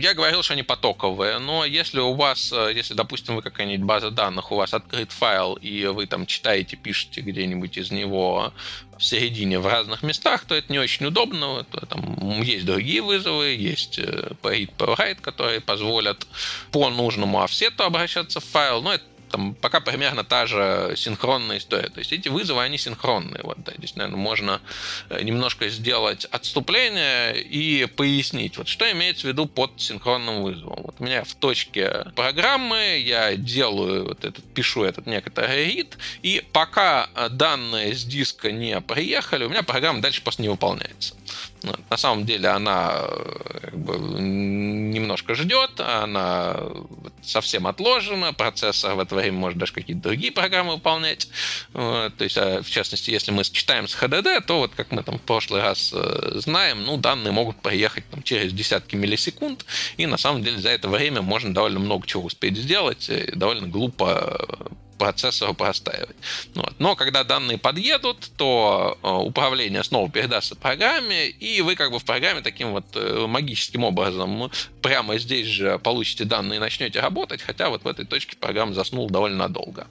[0.00, 4.10] я говорил, что они потоковые, но если у вас, э, если, допустим, вы какая-нибудь база
[4.10, 8.52] данных, у вас открыт файл, и вы там читаете, пишете где-нибудь из него
[8.98, 11.64] в середине в разных местах, то это не очень удобно.
[11.88, 16.26] Там есть другие вызовы, есть read, э, write, которые позволят
[16.70, 21.88] по нужному офсету обращаться в файл, но это там пока примерно та же синхронная история.
[21.88, 23.40] То есть эти вызовы, они синхронные.
[23.42, 24.60] Вот, да, здесь, наверное, можно
[25.08, 30.82] э, немножко сделать отступление и пояснить, вот что имеется в виду под синхронным вызовом.
[30.84, 36.44] Вот у меня в точке программы я делаю вот этот, пишу этот некоторый read, и
[36.52, 41.14] пока данные с диска не приехали, у меня программа дальше просто не выполняется.
[41.64, 46.56] На самом деле она э, как бы, немножко ждет, она
[47.22, 51.28] совсем отложена, процессор в это время может даже какие-то другие программы выполнять.
[51.72, 55.02] Вот, то есть, а, в частности, если мы читаем с HDD, то вот как мы
[55.02, 59.64] там в прошлый раз э, знаем, ну, данные могут приехать там, через десятки миллисекунд,
[59.96, 64.48] и на самом деле за это время можно довольно много чего успеть сделать, довольно глупо
[65.02, 66.14] процессору простаивать.
[66.54, 66.74] Вот.
[66.78, 72.04] Но когда данные подъедут, то э, управление снова передастся программе, и вы как бы в
[72.04, 74.48] программе таким вот э, магическим образом
[74.80, 79.10] прямо здесь же получите данные и начнете работать, хотя вот в этой точке программа заснула
[79.10, 79.88] довольно долго.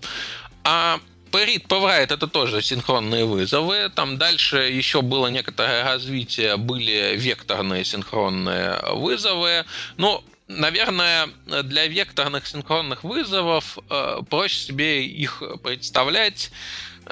[0.64, 1.02] А
[1.34, 3.92] Read PowerWrite это тоже синхронные вызовы.
[3.94, 9.66] Там дальше еще было некоторое развитие, были векторные синхронные вызовы.
[9.98, 10.24] Но
[10.58, 11.30] наверное,
[11.64, 16.52] для векторных синхронных вызовов э, проще себе их представлять.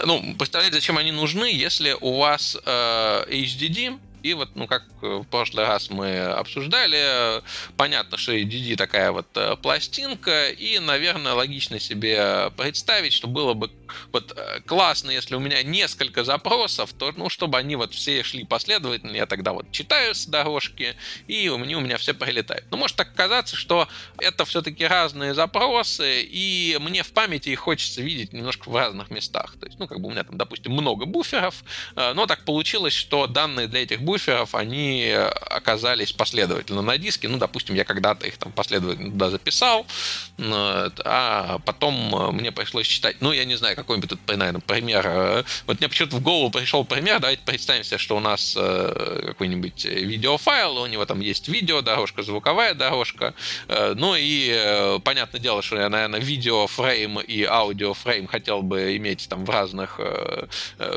[0.06, 5.24] Ну, представлять, зачем они нужны, если у вас э, HDD и вот, ну, как в
[5.24, 7.42] прошлый раз мы обсуждали,
[7.78, 13.72] понятно, что DD такая вот э, пластинка, и, наверное, логично себе представить, что было бы
[14.12, 18.44] вот э, классно, если у меня несколько запросов, то, ну, чтобы они вот все шли
[18.44, 20.96] последовательно, я тогда вот читаю с дорожки,
[21.28, 22.66] и у меня, у меня все прилетают.
[22.72, 28.02] Но может так казаться, что это все-таки разные запросы, и мне в памяти их хочется
[28.02, 29.56] видеть немножко в разных местах.
[29.60, 31.64] То есть, ну, как бы у меня там, допустим, много буферов,
[31.96, 35.12] э, но так получилось, что данные для этих буферов, они
[35.50, 37.28] оказались последовательно на диске.
[37.28, 39.86] Ну, допустим, я когда-то их там последовательно туда записал,
[40.40, 43.18] а потом мне пришлось читать.
[43.20, 45.46] Ну, я не знаю, какой-нибудь наверное, пример.
[45.66, 47.20] Вот мне почему-то в голову пришел пример.
[47.20, 52.24] Давайте представим себе, что у нас э, какой-нибудь видеофайл, у него там есть видео, дорожка,
[52.24, 53.34] звуковая дорожка.
[53.68, 59.28] Э, ну и э, понятное дело, что я, наверное, видеофрейм и аудиофрейм хотел бы иметь
[59.30, 60.00] там в разных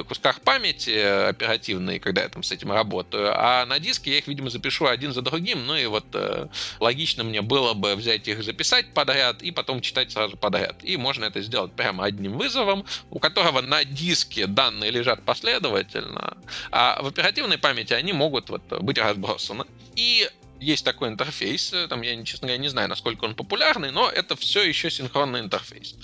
[0.08, 0.90] кусках памяти
[1.28, 3.32] оперативной, когда я там с этим работаю.
[3.34, 5.66] А на диске я их, видимо, запишу один за другим.
[5.66, 6.48] Ну и вот э,
[6.80, 10.76] логично мне было бы взять их, записать подряд и потом читать сразу подряд.
[10.82, 12.71] И можно это сделать прямо одним вызовом,
[13.10, 16.36] у которого на диске данные лежат последовательно,
[16.70, 19.64] а в оперативной памяти они могут вот быть разбросаны.
[19.96, 20.28] И
[20.62, 24.36] есть такой интерфейс, э, там я, честно говоря, не знаю, насколько он популярный, но это
[24.36, 25.94] все еще синхронный интерфейс.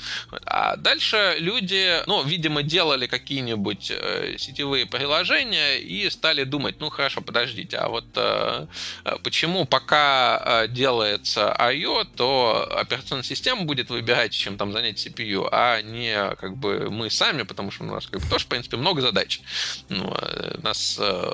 [0.44, 7.20] А дальше люди, ну, видимо, делали какие-нибудь э, сетевые приложения и стали думать, ну, хорошо,
[7.20, 8.66] подождите, а вот э,
[9.04, 15.48] э почему пока э, делается I.O., то операционная система будет выбирать, чем там занять CPU,
[15.52, 18.76] а не как бы мы сами, потому что у нас как бы тоже, в принципе,
[18.76, 19.40] много задач.
[19.88, 20.14] Ну,
[20.58, 21.32] у нас э,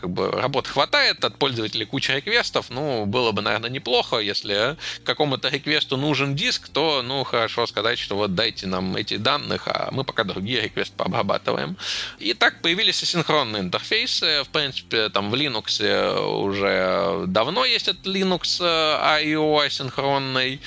[0.00, 4.76] как бы работы хватает, от пользователей куча реквестов, реквестов, ну, было бы, наверное, неплохо, если
[5.04, 9.88] какому-то реквесту нужен диск, то, ну, хорошо сказать, что вот дайте нам эти данных, а
[9.92, 11.76] мы пока другие реквесты пообрабатываем.
[12.18, 14.42] И так появились асинхронные интерфейсы.
[14.44, 15.82] В принципе, там в Linux
[16.28, 19.58] уже давно есть этот Linux I.O.
[19.58, 20.60] асинхронный.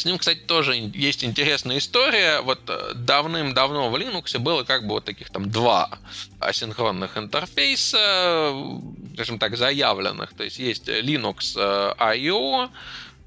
[0.00, 2.40] С ним, кстати, тоже есть интересная история.
[2.40, 2.58] Вот
[2.94, 5.90] давным-давно в Linux было как бы вот таких там два
[6.38, 8.54] асинхронных интерфейса,
[9.12, 10.32] скажем так, заявленных.
[10.32, 12.70] То есть есть Linux Linux I.O.,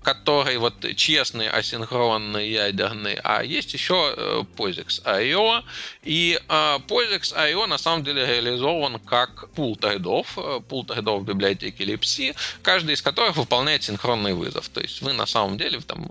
[0.04, 5.64] который вот честный, асинхронный, ядерный, а есть еще э, POSIX IO.
[6.04, 11.26] И э, POSIX IO на самом деле реализован как пул трейдов, э, пул трейдов в
[11.26, 14.70] библиотеке Lipsy, каждый из которых выполняет синхронный вызов.
[14.70, 16.08] То есть вы на самом деле, там,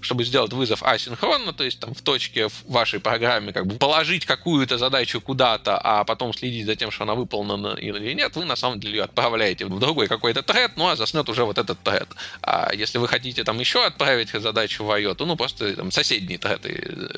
[0.00, 4.24] чтобы сделать вызов асинхронно, то есть там в точке в вашей программе как бы положить
[4.24, 8.56] какую-то задачу куда-то, а потом следить за тем, что она выполнена или нет, вы на
[8.56, 12.08] самом деле ее отправляете в другой какой-то тред, ну а заснет уже вот этот тред.
[12.42, 16.62] А если вы хотите там еще отправить задачу в IO, ну просто там соседний тред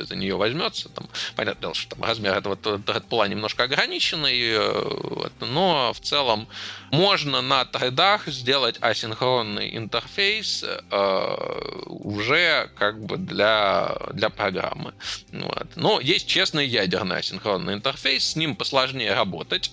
[0.09, 0.89] за нее возьмется.
[0.89, 6.49] Там, понятно, что там размер этого тред-пула немножко ограниченный, э, вот, но в целом
[6.91, 14.95] можно на тредах сделать асинхронный интерфейс э, уже как бы для, для программы.
[15.31, 15.67] Вот.
[15.77, 19.73] Но есть честный ядерный асинхронный интерфейс, с ним посложнее работать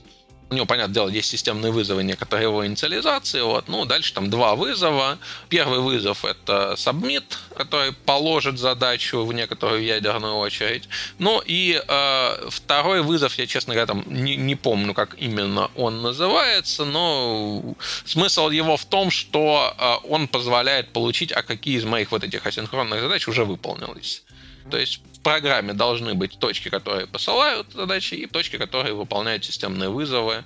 [0.49, 3.41] у него, понятное дело, есть системные вызовы, некоторые его инициализации.
[3.41, 3.67] Вот.
[3.67, 5.19] Ну, дальше там два вызова.
[5.47, 7.23] Первый вызов— это submit,
[7.55, 10.89] который положит задачу в некоторую ядерную очередь.
[11.19, 16.01] Ну и э, второй вызов, я, честно говоря, там не, не помню, как именно он
[16.01, 22.12] называется, но смысл его в том, что э, он позволяет получить, а какие из моих
[22.12, 24.23] вот этих асинхронных задач уже выполнились.
[24.69, 29.89] То есть в программе должны быть точки, которые посылают задачи, и точки, которые выполняют системные
[29.89, 30.43] вызовы.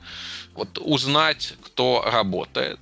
[0.56, 2.80] Вот узнать, кто работает.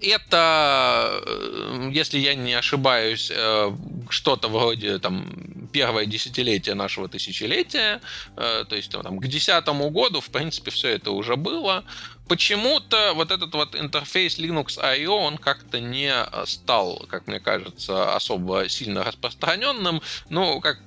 [0.00, 3.72] Это, э, если я не ошибаюсь, э,
[4.10, 5.26] что-то вроде там
[5.72, 8.00] первое десятилетие нашего тысячелетия,
[8.36, 11.84] э, то есть там, к десятому году, в принципе, все это уже было.
[12.28, 15.16] Почему-то вот этот вот интерфейс Linux I.O.
[15.16, 16.12] он как-то не
[16.46, 20.02] стал, как мне кажется, особо сильно распространенным.
[20.28, 20.80] Ну, как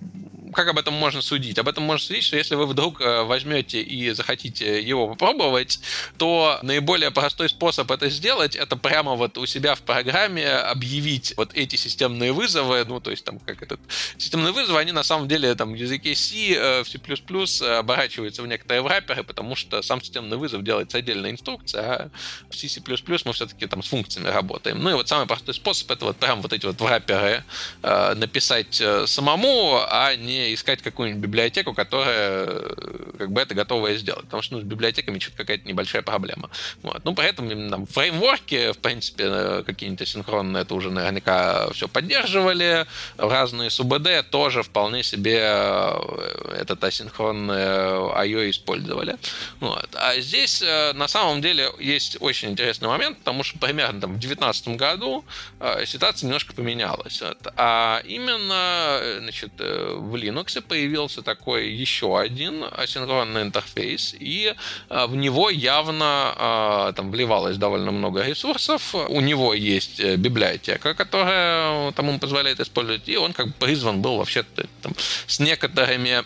[0.54, 1.58] как об этом можно судить?
[1.60, 5.80] Об этом можно судить, что если вы вдруг э, возьмете и захотите его попробовать,
[6.18, 11.52] то наиболее простой способ это сделать, это прямо вот у себя в программе объявить вот
[11.54, 13.80] эти системные вызовы, ну, то есть там как этот...
[14.18, 17.00] Системные вызовы, они на самом деле там в языке C, э, в C++
[17.80, 22.10] оборачиваются в некоторые врапперы, потому что сам системный вызов делается отдельная инструкция, а
[22.50, 22.68] в C,
[23.26, 24.80] мы все-таки там с функциями работаем.
[24.80, 27.44] Ну и вот самый простой способ это вот прям вот эти вот врапперы
[27.84, 34.26] э, написать самому, а не искать какую-нибудь библиотеку, которая э, как бы это готовая сделать.
[34.26, 36.50] Потому что ну, с библиотеками что-то какая-то небольшая проблема.
[36.82, 37.04] Вот.
[37.04, 42.86] Ну, поэтому там фреймворки, в принципе, э, какие-нибудь асинхронные, это уже наверняка все поддерживали.
[43.18, 47.56] Разные СУБД тоже вполне себе э, этот асинхронный
[48.16, 48.50] I.O.
[48.50, 49.18] использовали.
[49.60, 49.90] Вот.
[49.94, 54.68] А здесь на самом деле есть очень интересный момент, потому что примерно там, в 2019
[54.70, 55.26] году
[55.86, 57.22] ситуация немножко поменялась.
[57.56, 64.54] А именно значит, в Linux появился такой еще один асинхронный интерфейс, и
[64.90, 68.94] а, в него явно а, там вливалось довольно много ресурсов.
[68.94, 74.02] У него есть э, библиотека, которая там ему позволяет использовать, и он как бы призван
[74.02, 74.44] был вообще
[74.82, 74.94] там,
[75.28, 76.24] с некоторыми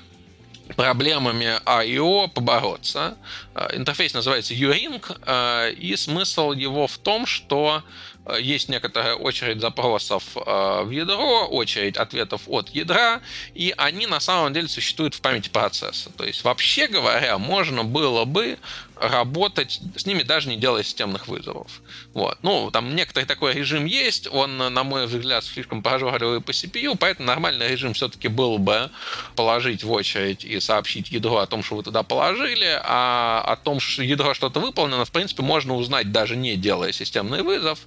[0.76, 2.28] проблемами I.O.
[2.28, 3.18] побороться.
[3.54, 10.24] А, интерфейс называется URing, и смысл его в том, что Э, есть некоторая очередь запросов
[10.36, 13.22] э, в ядро, очередь ответов от ядра,
[13.54, 16.10] и они на самом деле существуют в памяти процесса.
[16.16, 18.58] То есть, вообще говоря, можно было бы
[19.00, 21.82] работать с ними даже не делая системных вызовов.
[22.14, 22.38] Вот.
[22.42, 27.28] Ну, там некоторый такой режим есть, он, на мой взгляд, слишком прожорливый по CPU, поэтому
[27.28, 28.90] нормальный режим все-таки был бы
[29.36, 33.80] положить в очередь и сообщить ядро о том, что вы туда положили, а о том,
[33.80, 37.80] что ядро что-то выполнено, в принципе, можно узнать даже не делая системный вызов.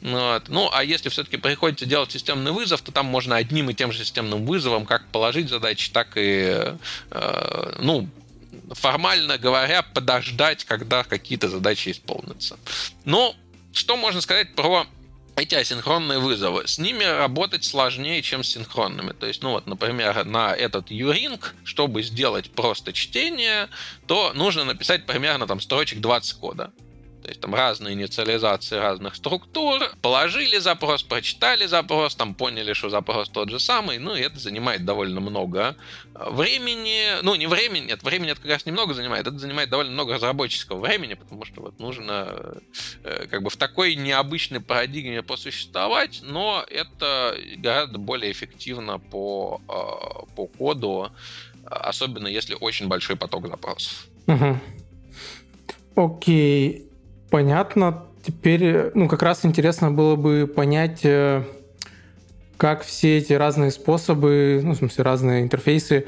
[0.00, 0.48] Вот.
[0.48, 4.00] Ну, а если все-таки приходится делать системный вызов, то там можно одним и тем же
[4.04, 6.74] системным вызовом как положить задачи, так и,
[7.10, 8.08] э, ну,
[8.72, 12.58] формально говоря, подождать, когда какие-то задачи исполнятся.
[13.04, 13.34] Но
[13.72, 14.86] что можно сказать про
[15.38, 16.66] эти асинхронные вызовы.
[16.66, 19.12] С ними работать сложнее, чем с синхронными.
[19.12, 23.68] То есть, ну вот, например, на этот URing, чтобы сделать просто чтение,
[24.06, 26.72] то нужно написать примерно там строчек 20 кода.
[27.28, 29.82] То есть там разные инициализации разных структур.
[30.00, 33.98] Положили запрос, прочитали запрос, там поняли, что запрос тот же самый.
[33.98, 35.76] Ну, и это занимает довольно много
[36.14, 37.20] э, времени.
[37.20, 39.26] Ну, не времени, нет, времени это как раз немного занимает.
[39.26, 42.56] Это занимает довольно много разработческого времени, потому что вот нужно
[43.04, 50.34] э, как бы в такой необычной парадигме посуществовать, но это гораздо более эффективно по, э,
[50.34, 51.12] по коду,
[51.66, 54.06] особенно если очень большой поток запросов.
[54.28, 54.58] Угу.
[55.96, 56.87] Окей.
[57.30, 58.04] Понятно.
[58.26, 61.44] Теперь, ну, как раз интересно было бы понять, э,
[62.56, 66.06] как все эти разные способы, ну, в смысле, разные интерфейсы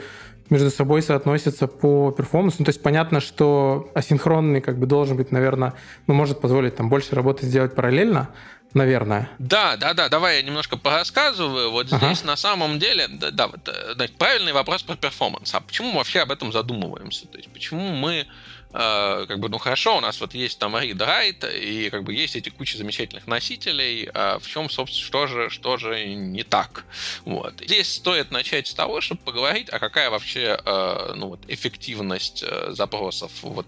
[0.51, 2.57] между собой соотносятся по перформансу.
[2.59, 5.75] Ну, то есть понятно, что асинхронный как бы должен быть, наверное,
[6.07, 8.31] ну, может позволить там больше работы сделать параллельно,
[8.75, 9.31] наверное.
[9.39, 11.71] Да, да, да, давай я немножко порассказываю.
[11.71, 12.07] Вот ага.
[12.07, 15.55] здесь на самом деле, да, да, вот, э, значит, правильный вопрос про перформанс.
[15.55, 17.27] А почему мы вообще об этом задумываемся?
[17.29, 18.27] То есть почему мы
[18.73, 22.15] Uh, как бы, ну хорошо, у нас вот есть там read write, и как бы
[22.15, 26.85] есть эти куча замечательных носителей, а в чем, собственно, что же, что же не так?
[27.25, 27.55] Вот.
[27.61, 32.73] Здесь стоит начать с того, чтобы поговорить, а какая вообще, uh, ну вот, эффективность uh,
[32.73, 33.67] запросов вот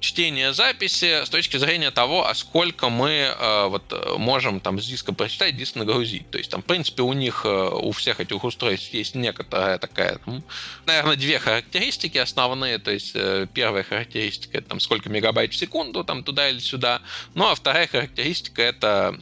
[0.00, 5.12] чтение записи с точки зрения того, а сколько мы э, вот можем там с диска
[5.12, 6.30] прочитать, диск нагрузить.
[6.30, 10.18] То есть там, в принципе, у них, э, у всех этих устройств есть некоторая такая,
[10.26, 10.42] ну,
[10.86, 12.78] наверное, две характеристики основные.
[12.78, 17.02] То есть э, первая характеристика это там сколько мегабайт в секунду, там туда или сюда.
[17.34, 19.20] Ну, а вторая характеристика это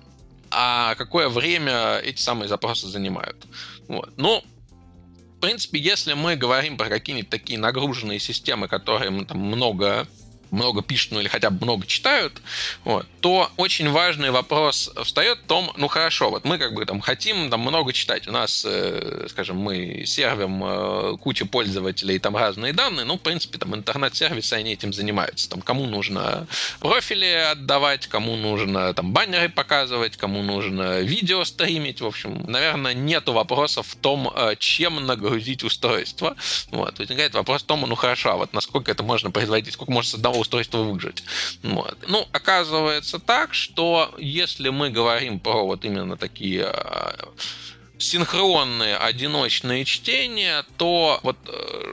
[0.51, 3.47] а какое время эти самые запросы занимают.
[3.87, 4.11] Вот.
[4.16, 4.43] Ну,
[5.37, 10.07] в принципе, если мы говорим про какие-нибудь такие нагруженные системы, которые там много
[10.51, 12.40] много пишут, ну или хотя бы много читают,
[12.84, 17.01] вот, то очень важный вопрос встает в том, ну хорошо, вот мы как бы там
[17.01, 22.72] хотим там много читать, у нас, э, скажем, мы сервим э, кучу пользователей, там разные
[22.72, 26.46] данные, ну, в принципе, там интернет-сервисы, они этим занимаются, там кому нужно
[26.80, 33.32] профили отдавать, кому нужно там баннеры показывать, кому нужно видео стримить, в общем, наверное, нету
[33.32, 36.36] вопросов в том, э, чем нагрузить устройство,
[36.70, 40.11] вот, возникает вопрос в том, ну хорошо, а вот насколько это можно производить, сколько можно
[40.11, 41.22] с одного устройства выжить.
[41.62, 41.99] Вот.
[42.07, 47.28] Ну, оказывается так, что если мы говорим про вот именно такие а,
[47.99, 51.92] синхронные одиночные чтения, то вот, э,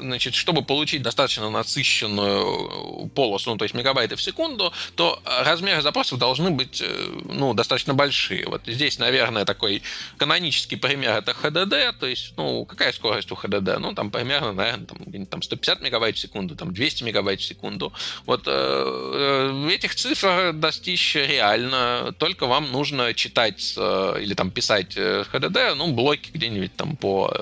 [0.00, 6.18] значит, чтобы получить достаточно насыщенную полосу, ну, то есть мегабайты в секунду, то размеры запросов
[6.18, 8.46] должны быть, э, ну, достаточно большие.
[8.46, 9.82] Вот здесь, наверное, такой
[10.16, 13.78] канонический пример это HDD, то есть, ну, какая скорость у HDD?
[13.78, 17.92] Ну, там примерно, наверное, там, там 150 мегабайт в секунду, там 200 мегабайт в секунду.
[18.26, 25.74] Вот э, этих цифр достичь реально, только вам нужно читать или там писать HDD HDD,
[25.74, 27.32] ну, блоки где-нибудь там по,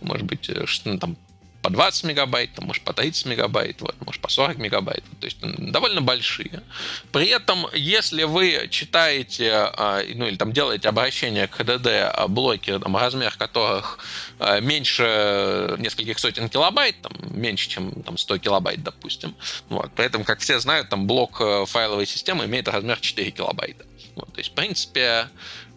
[0.00, 1.16] может быть, э, ну, там,
[1.62, 5.02] по 20 мегабайт, там, может, по 30 мегабайт, вот, может, по 40 мегабайт.
[5.20, 6.62] То есть довольно большие.
[7.10, 12.78] При этом, если вы читаете, а, ну, или там делаете обращение к HDD а, блоки,
[12.78, 13.98] там, размер которых
[14.38, 19.34] а, меньше нескольких сотен килобайт, там, меньше, чем там, 100 килобайт, допустим.
[19.68, 19.92] Вот.
[19.92, 23.84] При этом, как все знают, там блок э, файловой системы имеет размер 4 килобайта.
[24.14, 24.32] Вот.
[24.32, 25.28] То есть, в принципе,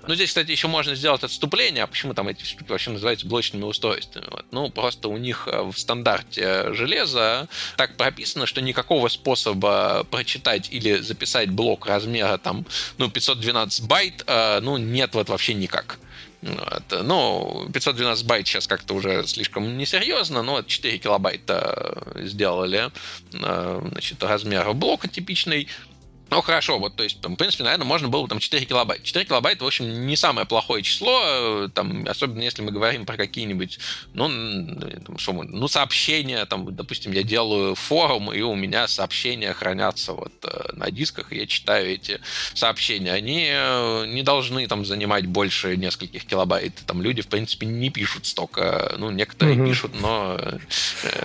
[0.07, 4.25] ну, здесь, кстати, еще можно сделать отступление, а почему там эти вообще называются блочными устройствами.
[4.31, 4.45] Вот.
[4.51, 7.47] Ну, просто у них э, в стандарте железа
[7.77, 12.65] так прописано, что никакого способа прочитать или записать блок размера там,
[12.97, 15.99] ну, 512 байт, э, ну, нет вот вообще никак.
[16.41, 16.83] Вот.
[17.03, 22.89] Ну, 512 байт сейчас как-то уже слишком несерьезно, но 4 килобайта сделали
[23.33, 25.67] э, значит, размера блока типичный.
[26.31, 29.03] Ну, хорошо, вот, то есть, там, в принципе, наверное, можно было бы там 4 килобайта.
[29.03, 33.17] 4 килобайта, в общем, не самое плохое число, э, там, особенно если мы говорим про
[33.17, 33.79] какие-нибудь,
[34.13, 34.29] ну,
[35.05, 40.13] там, что мы, ну, сообщения, там, допустим, я делаю форум, и у меня сообщения хранятся
[40.13, 42.21] вот э, на дисках, и я читаю эти
[42.53, 43.11] сообщения.
[43.11, 46.73] Они э, не должны там занимать больше нескольких килобайт.
[46.87, 49.67] Там люди, в принципе, не пишут столько, ну, некоторые угу.
[49.67, 50.39] пишут, но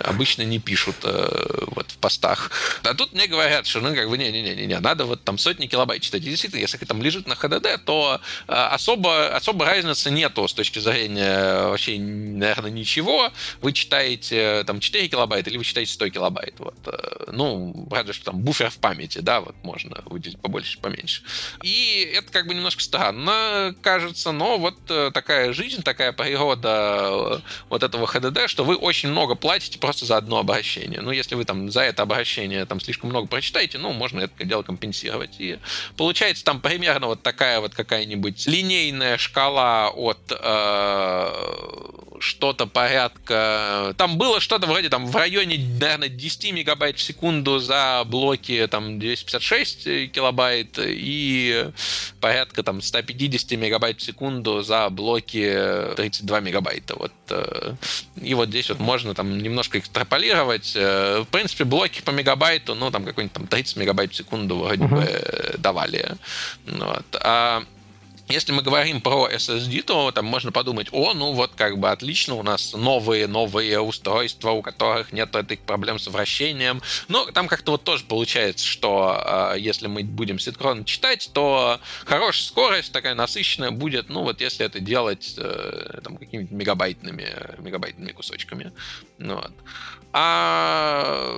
[0.02, 2.50] обычно не пишут вот в постах.
[2.82, 6.03] А тут мне говорят, что, ну, как бы, не-не-не, надо надо вот там сотни килобайт
[6.03, 6.22] читать.
[6.22, 10.78] И действительно, если там лежит на HDD, то э, особо, особо разницы нету с точки
[10.78, 13.30] зрения вообще, наверное, ничего.
[13.61, 16.55] Вы читаете там 4 килобайта или вы читаете 100 килобайт.
[16.59, 16.74] Вот.
[16.86, 21.22] Э, ну, разве что там буфер в памяти, да, вот можно выделить побольше, поменьше.
[21.62, 27.82] И это как бы немножко странно кажется, но вот э, такая жизнь, такая природа вот
[27.82, 31.03] этого HDD, что вы очень много платите просто за одно обращение.
[31.03, 34.62] Ну, если вы там за это обращение там слишком много прочитаете, ну, можно это дело
[34.62, 35.37] компенсировать компенсировать.
[35.39, 35.59] И
[35.97, 43.95] получается там примерно вот такая вот какая-нибудь линейная шкала от э, что-то порядка...
[43.97, 48.99] Там было что-то вроде там в районе, наверное, 10 мегабайт в секунду за блоки там
[48.99, 51.70] 256 килобайт и
[52.27, 56.97] порядка там 150 мегабайт в секунду за блоки 32 мегабайта.
[56.97, 57.12] Вот.
[57.31, 57.74] Э,
[58.20, 60.72] и вот здесь вот можно там немножко экстраполировать.
[60.74, 64.83] Э, в принципе, блоки по мегабайту, ну, там какой-нибудь там 30 мегабайт в секунду вроде
[64.83, 65.53] uh-huh.
[65.53, 66.16] бы давали.
[66.66, 67.07] Вот.
[67.20, 67.62] А
[68.29, 72.35] если мы говорим про SSD, то там можно подумать, о, ну вот как бы отлично,
[72.35, 76.83] у нас новые-новые устройства, у которых нет этих проблем с вращением.
[77.09, 82.47] Но там как-то вот тоже получается, что э, если мы будем синхронно читать, то хорошая
[82.47, 88.72] скорость, такая насыщенная будет, ну вот если это делать э, там какими-то мегабайтными, мегабайтными кусочками.
[89.19, 89.53] Ну вот.
[90.19, 91.35] А,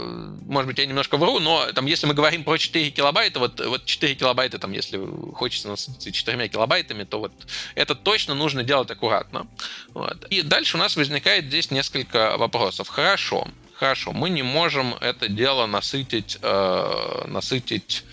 [0.46, 3.84] может быть, я немножко вру, но там, если мы говорим про 4 килобайта, вот, вот
[3.84, 5.00] 4 килобайта, там, если
[5.34, 7.32] хочется насытиться 4 килобайтами, то вот
[7.74, 9.48] это точно нужно делать аккуратно.
[9.94, 10.26] Вот.
[10.30, 12.86] И дальше у нас возникает здесь несколько вопросов.
[12.86, 18.04] Хорошо, хорошо, мы не можем это дело насытить, э, насытить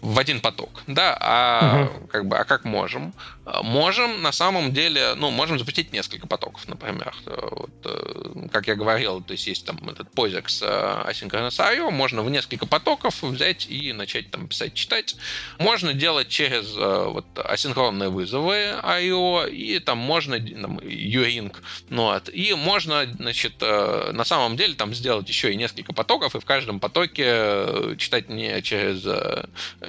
[0.00, 2.08] в один поток, да, а угу.
[2.08, 3.14] как бы, а как можем?
[3.44, 7.12] Можем, на самом деле, ну, можем запустить несколько потоков, например.
[7.26, 12.22] Вот, э, как я говорил, то есть есть там этот POSIX э, Asynchronous I.O., можно
[12.22, 15.16] в несколько потоков взять и начать там писать, читать.
[15.58, 21.56] Можно делать через э, вот асинхронные вызовы I.O., и там можно там, URING,
[21.88, 26.40] ну, вот, и можно, значит, на самом деле там сделать еще и несколько потоков, и
[26.40, 29.02] в каждом потоке читать не через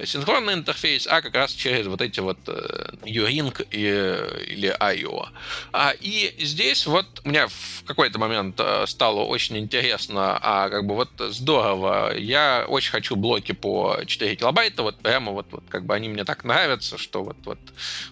[0.04, 5.28] синхронный интерфейс, а как раз через вот эти вот URING Link и, или IO.
[5.72, 10.94] А, и здесь вот мне в какой-то момент э, стало очень интересно, а как бы
[10.94, 15.94] вот здорово, я очень хочу блоки по 4 килобайта, вот прямо вот, вот как бы
[15.94, 17.58] они мне так нравятся, что вот, вот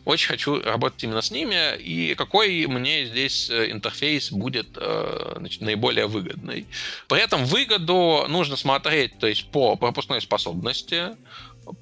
[0.04, 5.60] очень хочу работать именно с ними, и какой мне здесь э, интерфейс будет э, значит,
[5.60, 6.66] наиболее выгодный.
[7.08, 11.16] При этом выгоду нужно смотреть, то есть по пропускной способности,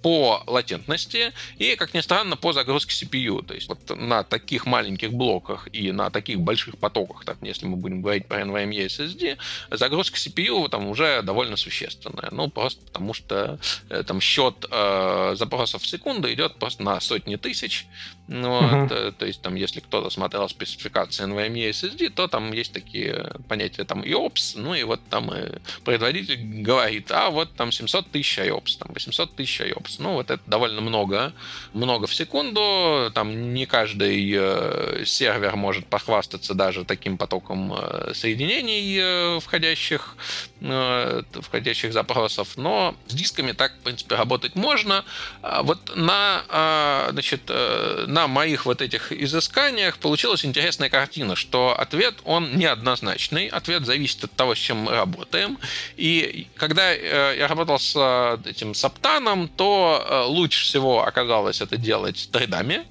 [0.02, 3.44] по латентности и, как ни странно, по загрузке CPU.
[3.44, 7.76] То есть вот на таких маленьких блоках и на таких больших потоках, так, если мы
[7.76, 9.38] будем говорить про NVMe SSD,
[9.70, 12.28] загрузка CPU там уже довольно существенная.
[12.30, 13.58] Ну, просто потому что
[13.88, 17.86] э, там счет э, запросов в секунду идет просто на сотни тысяч.
[18.32, 18.88] Ну, uh-huh.
[18.88, 23.82] вот, то есть там, если кто-то смотрел спецификации NVMe SSD, то там есть такие понятия
[23.82, 28.78] там IOPS, ну и вот там и производитель говорит, а вот там 700 тысяч IOPS,
[28.78, 29.96] там 800 тысяч IOPS.
[29.98, 31.32] Ну, вот это довольно много,
[31.72, 33.10] много в секунду.
[33.14, 40.16] Там не каждый э, сервер может похвастаться даже таким потоком э, соединений э, входящих,
[40.60, 45.04] э, входящих запросов, но с дисками так, в принципе, работать можно.
[45.42, 51.78] А вот на, э, значит, э, на моих вот этих изысканиях получилась интересная картина, что
[51.78, 53.46] ответ, он неоднозначный.
[53.48, 55.58] Ответ зависит от того, с чем мы работаем.
[55.96, 62.86] И когда э, я работал с этим саптаном, то лучше всего оказалось это делать тредами,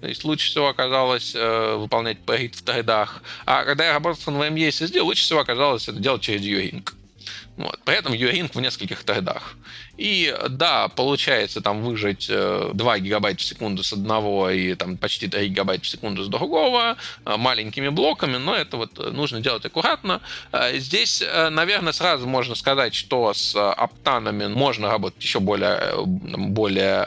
[0.00, 3.22] то есть лучше всего оказалось э, выполнять парит в тредах.
[3.44, 6.88] А когда я работал с NVMe SSD, лучше всего оказалось это делать через URING.
[7.60, 7.78] Вот.
[7.84, 9.54] При этом URING в нескольких тредах.
[10.00, 15.28] И да, получается там выжать 2 э, гигабайта в секунду с одного и там почти
[15.28, 16.96] 3 гигабайта в секунду с другого
[17.26, 20.22] э, маленькими блоками, но это вот нужно делать аккуратно.
[20.52, 27.02] Э, здесь, наверное, сразу можно сказать, что с оптанами можно работать еще более, более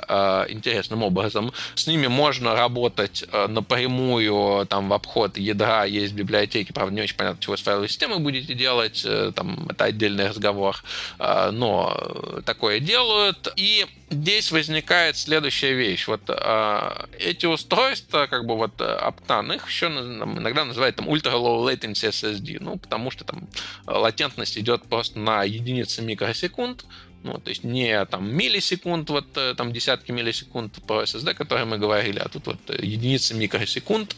[0.50, 1.52] интересным образом.
[1.74, 7.42] С ними можно работать напрямую, там в обход ядра есть библиотеки, правда, не очень понятно,
[7.42, 9.04] чего с файловой системой будете делать,
[9.36, 10.84] там это отдельный разговор,
[11.18, 13.52] но такое делают.
[13.56, 16.08] И здесь возникает следующая вещь.
[16.08, 21.66] Вот э, эти устройства, как бы вот Optan, их еще иногда называют там Ultra Low
[21.66, 23.48] Latency SSD, ну, потому что там
[23.86, 26.86] латентность идет просто на единицы микросекунд,
[27.24, 31.78] ну, то есть не там миллисекунд, вот э, там десятки миллисекунд по SSD, которые мы
[31.78, 34.16] говорили, а тут вот единицы микросекунд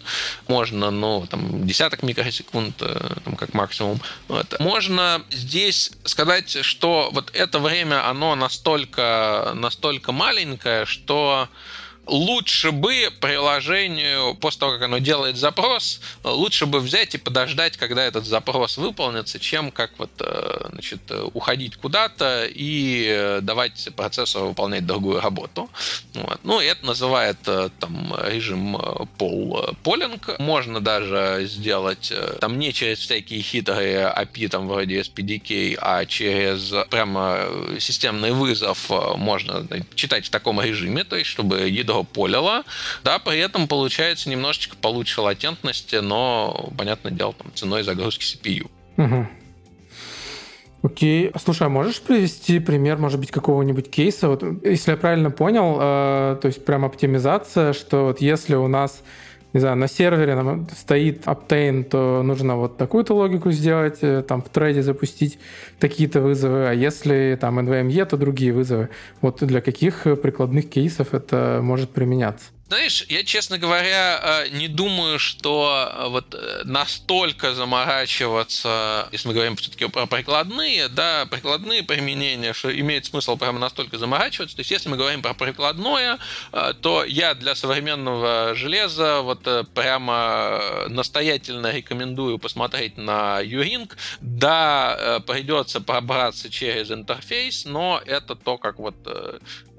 [0.48, 4.00] можно, ну, там десяток микросекунд, э, там как максимум.
[4.28, 4.60] Вот.
[4.60, 11.48] Можно здесь сказать, что вот это время, оно настолько, настолько маленькое, что
[12.08, 18.04] лучше бы приложению, после того, как оно делает запрос, лучше бы взять и подождать, когда
[18.04, 21.02] этот запрос выполнится, чем как вот, э, значит,
[21.34, 25.70] уходить куда-то и э, давать процессору выполнять другую работу.
[26.14, 26.40] Вот.
[26.44, 28.78] Ну, это называет э, там режим
[29.18, 30.40] пол полинг.
[30.40, 37.48] Можно даже сделать там не через всякие хитрые API, там вроде SPDK, а через прямо
[37.80, 42.64] системный вызов можно читать в таком режиме, то есть чтобы ядро полила,
[43.04, 48.70] да, при этом получается немножечко получше латентности, но, понятное дело, там, ценой загрузки CPU.
[50.86, 51.32] Окей.
[51.44, 54.30] Слушай, а можешь привести пример, может быть, какого-нибудь кейса?
[54.30, 59.02] Вот, если я правильно понял, э, то есть прям оптимизация, что вот если у нас
[59.56, 64.42] не знаю, на сервере нам стоит Optane, то нужно вот такую-то логику сделать, э, там
[64.42, 65.40] в трейде запустить
[65.80, 68.90] такие-то вызовы, а если там NVMe, то другие вызовы.
[69.22, 72.55] Вот для каких прикладных кейсов это может применяться?
[72.68, 79.36] Знаешь, я, честно говоря, э, не думаю, что э, вот э, настолько заморачиваться, если мы
[79.36, 84.56] говорим все-таки про прикладные, да, прикладные применения, что имеет смысл прямо настолько заморачиваться.
[84.56, 86.18] То есть, если мы говорим про прикладное,
[86.82, 93.92] то я для современного железа вот прямо настоятельно рекомендую посмотреть на Uring.
[94.22, 98.96] Да, придется пробраться через интерфейс, но это то, как вот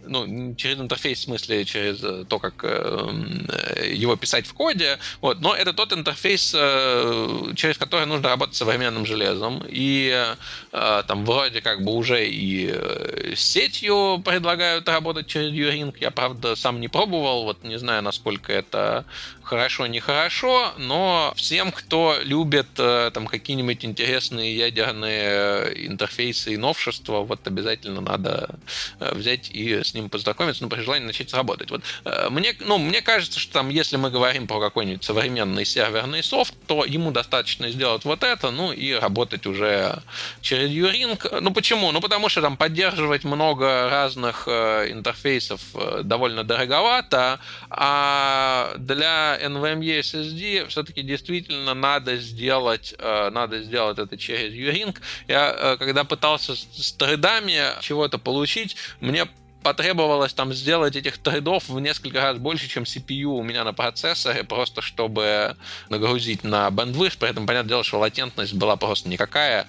[0.06, 5.40] ну, через интерфейс, в смысле, через э, то, как э, его писать в коде, вот,
[5.40, 10.34] но это тот интерфейс, э, через который нужно работать современным железом, и
[10.70, 16.88] там вроде как бы уже и сетью предлагают работать через Uring, я, правда, сам не
[16.88, 19.04] пробовал, вот не знаю, насколько это
[19.46, 28.00] хорошо, нехорошо, но всем, кто любит там какие-нибудь интересные ядерные интерфейсы и новшества, вот обязательно
[28.00, 28.58] надо
[29.00, 31.70] взять и с ним познакомиться, но при желании начать работать.
[31.70, 36.22] Вот, э, мне, ну, мне кажется, что там, если мы говорим про какой-нибудь современный серверный
[36.22, 40.02] софт, то ему достаточно сделать вот это, ну и работать уже
[40.40, 41.40] через Uring.
[41.40, 41.92] Ну почему?
[41.92, 47.38] Ну потому что там поддерживать много разных э, интерфейсов э, довольно дороговато,
[47.70, 54.96] а для NVMe SSD все-таки действительно надо сделать, надо сделать это через Uring.
[55.28, 59.26] Я когда пытался с трейдами чего-то получить, мне
[59.62, 64.44] потребовалось там сделать этих трейдов в несколько раз больше, чем CPU у меня на процессоре,
[64.44, 65.56] просто чтобы
[65.88, 69.66] нагрузить на при этом, понятное дело, что латентность была просто никакая.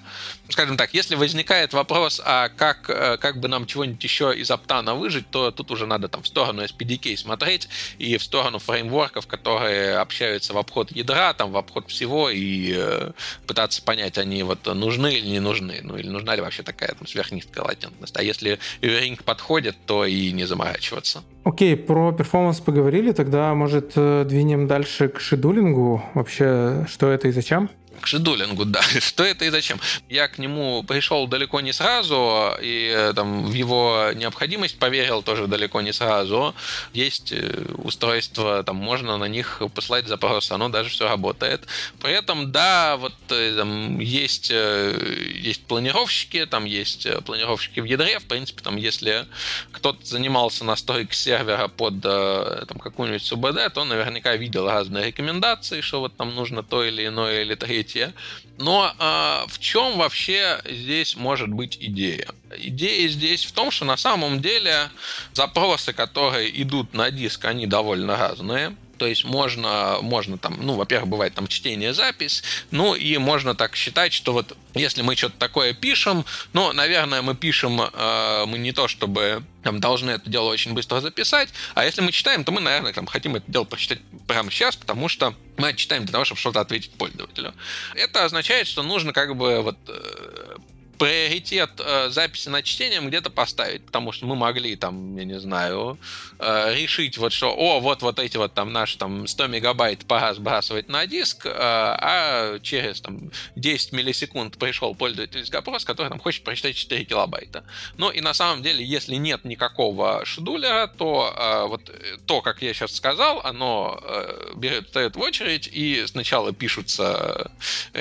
[0.48, 4.94] Скажем так, если возникает вопрос, а как, э, как бы нам чего-нибудь еще из оптана
[4.94, 7.68] выжить, то тут уже надо там в сторону SPDK смотреть
[7.98, 13.12] и в сторону фреймворков, которые общаются в обход ядра, там в обход всего, и э,
[13.46, 17.06] пытаться понять, они вот нужны или не нужны, ну или нужна ли вообще такая там
[17.06, 18.16] сверхнизкая латентность.
[18.16, 21.22] А если Ring подходит, то и не заморачиваться.
[21.44, 26.02] Окей, про перформанс поговорили, тогда, может, э, двинем дальше к шедулингу.
[26.14, 27.70] Вообще, что это и зачем?
[27.98, 28.82] К шедулингу, да.
[29.00, 29.80] Что это и зачем?
[30.08, 35.46] Я к нему пришел далеко не сразу, и э, там в его необходимость поверил тоже
[35.46, 36.54] далеко не сразу.
[36.92, 41.66] Есть э, устройства, там можно на них послать запрос, оно даже все работает.
[42.00, 48.24] При этом, да, вот э, там есть, есть планировщики, там есть планировщики в ядре, в
[48.24, 49.26] принципе, там если
[49.72, 56.16] кто-то занимался настройкой сервера под там, какую-нибудь СУБД, то наверняка видел разные рекомендации, что вот
[56.16, 58.14] там нужно то или иное или третье событие.
[58.58, 62.28] Но э, в чем вообще здесь может быть идея?
[62.56, 64.90] Идея здесь в том, что на самом деле
[65.32, 68.74] запросы, которые идут на диск, они довольно разные.
[68.98, 73.76] То есть можно, можно там, ну, во-первых, бывает там чтение, запись, ну, и можно так
[73.76, 78.72] считать, что вот если мы что-то такое пишем, ну, наверное, мы пишем, э, мы не
[78.72, 82.60] то чтобы там, должны это дело очень быстро записать, а если мы читаем, то мы,
[82.60, 86.40] наверное, там, хотим это дело прочитать прямо сейчас, потому что мы читаем для того, чтобы
[86.40, 87.54] что-то ответить пользователю.
[87.94, 90.56] Это означает, что нужно как бы вот э,
[90.98, 95.98] приоритет э, записи на чтением где-то поставить, потому что мы могли там, я не знаю,
[96.38, 100.34] э, решить вот что, о, вот вот эти вот там наши там 100 мегабайт пора
[100.34, 106.44] сбрасывать на диск, э, а через там 10 миллисекунд пришел пользовательский запрос, который там хочет
[106.44, 107.64] прочитать 4 килобайта.
[107.96, 111.90] Ну и на самом деле, если нет никакого шедулера, то э, вот
[112.26, 117.50] то, как я сейчас сказал, оно э, берет, встает в очередь и сначала пишутся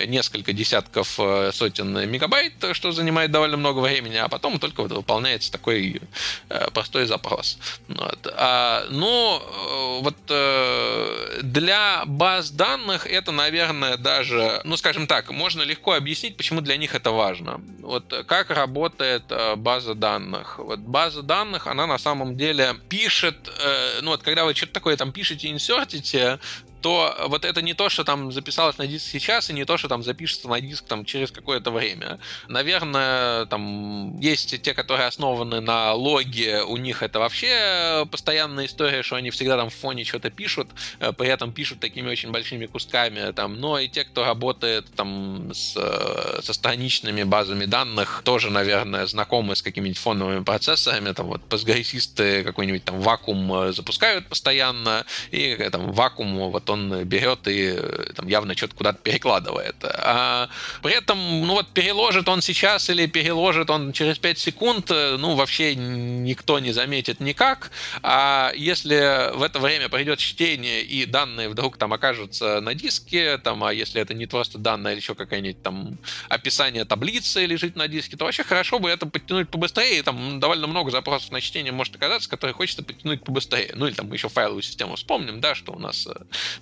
[0.08, 4.92] несколько десятков э, сотен мегабайт, что что занимает довольно много времени, а потом только вот
[4.92, 6.02] выполняется такой
[6.50, 7.58] э, простой запрос.
[7.88, 8.28] Вот.
[8.34, 15.64] А, ну, э, вот э, для баз данных это, наверное, даже, ну, скажем так, можно
[15.64, 17.60] легко объяснить, почему для них это важно.
[17.82, 20.60] Вот как работает э, база данных.
[20.60, 24.96] Вот база данных, она на самом деле пишет, э, ну вот когда вы что-то такое
[24.96, 26.40] там пишете, инсертите,
[26.82, 29.88] то вот это не то, что там записалось на диск сейчас, и не то, что
[29.88, 32.20] там запишется на диск там через какое-то время.
[32.48, 39.16] Наверное, там есть те, которые основаны на логе, у них это вообще постоянная история, что
[39.16, 40.68] они всегда там в фоне что-то пишут,
[41.00, 45.52] э, при этом пишут такими очень большими кусками, там, но и те, кто работает там
[45.54, 51.44] с, э, со страничными базами данных, тоже, наверное, знакомы с какими-нибудь фоновыми процессорами, там вот
[51.50, 57.78] постгрессисты какой-нибудь там вакуум э, запускают постоянно, и там вакуум вот он берет и
[58.16, 59.76] там явно что-то куда-то перекладывает.
[59.84, 60.50] А
[60.82, 65.76] при этом, ну вот переложит он сейчас или переложит он через 5 секунд, ну вообще
[65.76, 67.72] никто не заметит никак.
[68.04, 73.64] А если в это время пройдет чтение и данные вдруг там окажутся на диске, там,
[73.64, 75.98] а если это не просто данные, или еще какая-нибудь там
[76.30, 80.04] описание таблицы лежит на диске, то вообще хорошо бы это подтянуть побыстрее.
[80.04, 83.72] Там довольно много запросов на чтение может оказаться, которые хочется подтянуть побыстрее.
[83.76, 86.14] Ну или там еще файловую систему вспомним, да, что у нас э,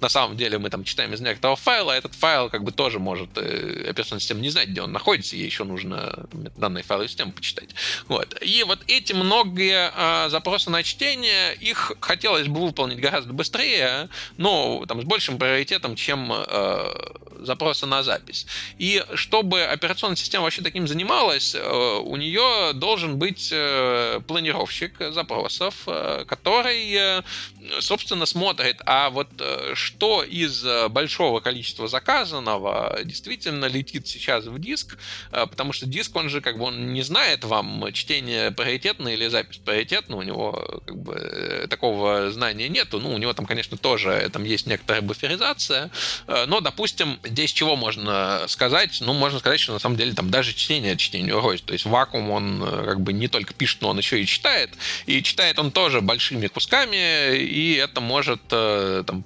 [0.01, 3.29] на самом деле мы там читаем из некоторого файла, этот файл как бы тоже может
[3.37, 6.27] э, операционная система не знать, где он находится, ей еще нужно
[6.57, 7.69] данные файловой системы почитать.
[8.07, 8.35] Вот.
[8.41, 14.85] И вот эти многие э, запросы на чтение, их хотелось бы выполнить гораздо быстрее, но
[14.87, 16.93] там с большим приоритетом, чем э,
[17.39, 18.45] запросы на запись.
[18.77, 25.75] И чтобы операционная система вообще таким занималась, э, у нее должен быть э, планировщик запросов,
[25.87, 27.23] э, который,
[27.79, 29.29] собственно, смотрит, а вот
[29.85, 34.97] что из большого количества заказанного действительно летит сейчас в диск,
[35.31, 39.57] потому что диск, он же как бы он не знает вам чтение приоритетно или запись
[39.57, 44.43] приоритетна, у него как бы такого знания нету, ну, у него там, конечно, тоже там
[44.43, 45.89] есть некоторая буферизация,
[46.27, 48.97] но, допустим, здесь чего можно сказать?
[49.01, 51.63] Ну, можно сказать, что на самом деле там даже чтение чтения уходит.
[51.65, 54.71] То есть вакуум, он э, как бы не только пишет, но он еще и читает.
[55.05, 59.21] И читает он тоже большими кусками, и это может э, там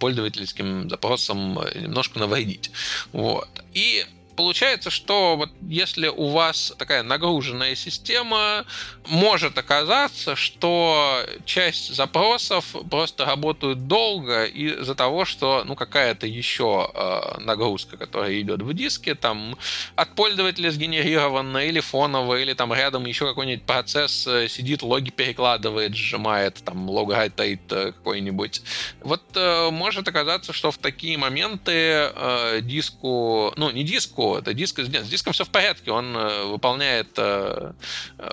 [0.53, 2.71] пользовательским запросам немножко навредить.
[3.11, 3.49] Вот.
[3.73, 4.05] И
[4.39, 8.65] получается, что вот если у вас такая нагруженная система,
[9.05, 17.41] может оказаться, что часть запросов просто работают долго из-за того, что ну какая-то еще э,
[17.41, 19.57] нагрузка, которая идет в диске, там
[19.95, 25.93] от пользователя сгенерированная или фоновая, или там рядом еще какой-нибудь процесс э, сидит, логи перекладывает,
[25.95, 28.61] сжимает, там лог э, какой-нибудь.
[29.01, 31.71] Вот э, может оказаться, что в такие моменты
[32.15, 36.45] э, диску, ну не диску, это диск, нет, с диском все в порядке, он э,
[36.45, 37.71] выполняет, э,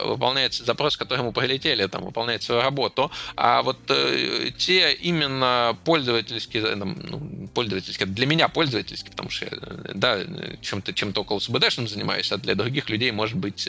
[0.05, 6.74] выполняет запрос, который ему прилетели, там, выполняет свою работу, а вот э, те именно пользовательские,
[6.74, 9.51] ну, пользовательские, для меня пользовательские, потому что я,
[9.94, 10.18] да,
[10.61, 13.68] чем-то чем около СУБДшным занимаюсь, а для других людей, может быть,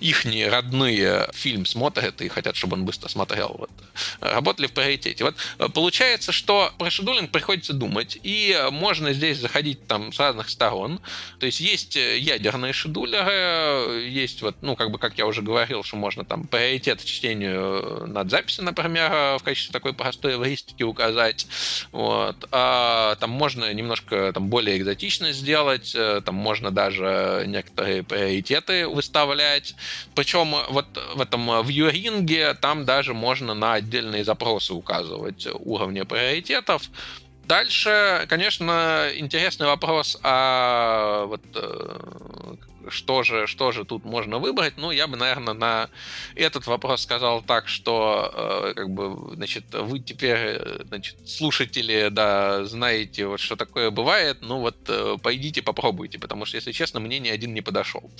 [0.00, 3.56] их родные фильм смотрят и хотят, чтобы он быстро смотрел.
[3.58, 3.70] Вот.
[4.20, 5.24] Работали в приоритете.
[5.24, 5.36] Вот
[5.72, 11.00] получается, что про шедулинг приходится думать, и можно здесь заходить там с разных сторон.
[11.38, 15.82] То есть есть э, ядерные шедулеры, есть вот, ну, как бы, как я уже говорил,
[15.82, 21.46] что можно там приоритет чтению над записью, например, в качестве такой простой эвристики указать.
[21.92, 22.48] Вот.
[22.50, 29.74] А там можно немножко там более экзотично сделать, э, там можно даже некоторые приоритеты выставлять.
[30.14, 36.82] Причем вот в этом вьюринге там даже можно на отдельные запросы указывать уровни приоритетов.
[37.48, 42.56] Дальше, конечно, интересный вопрос, а вот э,
[42.90, 45.90] что же, что же тут можно выбрать, ну, я бы, наверное, на
[46.34, 53.26] этот вопрос сказал так, что, э, как бы, значит, вы теперь, значит, слушатели, да, знаете,
[53.26, 57.28] вот что такое бывает, ну, вот, э, пойдите попробуйте, потому что, если честно, мне ни
[57.28, 58.10] один не подошел.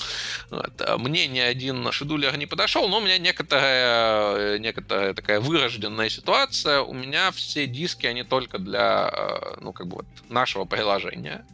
[0.51, 0.81] Вот.
[0.81, 6.81] А мне ни один шедулер не подошел, но у меня некоторая, некоторая такая вырожденная ситуация,
[6.81, 11.45] у меня все диски, они только для, э, ну, как бы, вот, нашего приложения.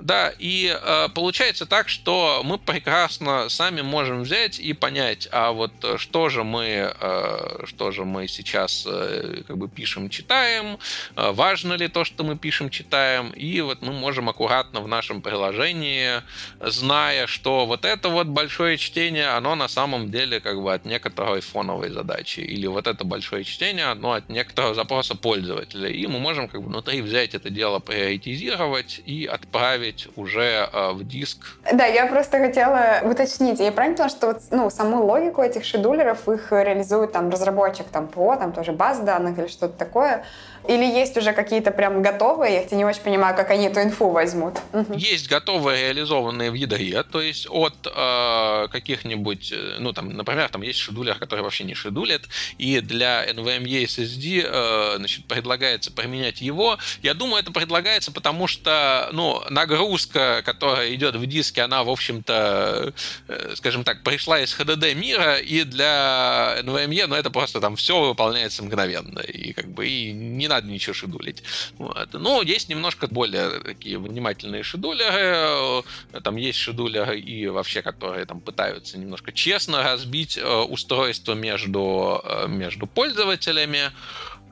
[0.00, 5.72] Да, и э, получается так, что мы прекрасно сами можем взять и понять, а вот
[5.84, 10.78] э, что же мы, э, что же мы сейчас э, как бы пишем, читаем,
[11.14, 15.22] э, важно ли то, что мы пишем, читаем, и вот мы можем аккуратно в нашем
[15.22, 16.22] приложении,
[16.60, 21.40] зная, что вот это вот большое чтение, оно на самом деле как бы от некоторой
[21.40, 26.48] фоновой задачи, или вот это большое чтение, оно от некоторого запроса пользователя, и мы можем
[26.48, 31.38] как бы внутри взять это дело, приоритизировать и отправить отправить уже э, в диск.
[31.72, 33.60] Да, я просто хотела уточнить.
[33.60, 38.06] Я правильно поняла, что вот, ну, саму логику этих шедулеров их реализует там разработчик там
[38.08, 40.24] ПО, там тоже баз данных или что-то такое.
[40.66, 44.08] Или есть уже какие-то прям готовые, я хотя не очень понимаю, как они эту инфу
[44.08, 44.54] возьмут.
[44.94, 50.62] Есть готовые, реализованные в ядре, то есть от э, каких-нибудь, э, ну там, например, там
[50.62, 52.22] есть шедулер, который вообще не шедулит,
[52.56, 56.78] и для NVMe SSD э, значит, предлагается применять его.
[57.02, 62.94] Я думаю, это предлагается, потому что, ну, нагрузка, которая идет в диске, она, в общем-то,
[63.28, 68.00] э, скажем так, пришла из HDD мира, и для NVMe, ну, это просто там все
[68.00, 71.42] выполняется мгновенно, и как бы и не надо ничего шедулить.
[71.78, 72.08] Вот.
[72.12, 75.84] Но есть немножко более такие внимательные шедулеры.
[76.22, 82.46] Там есть шедулеры и вообще, которые там пытаются немножко честно разбить э, устройство между, э,
[82.48, 83.92] между пользователями.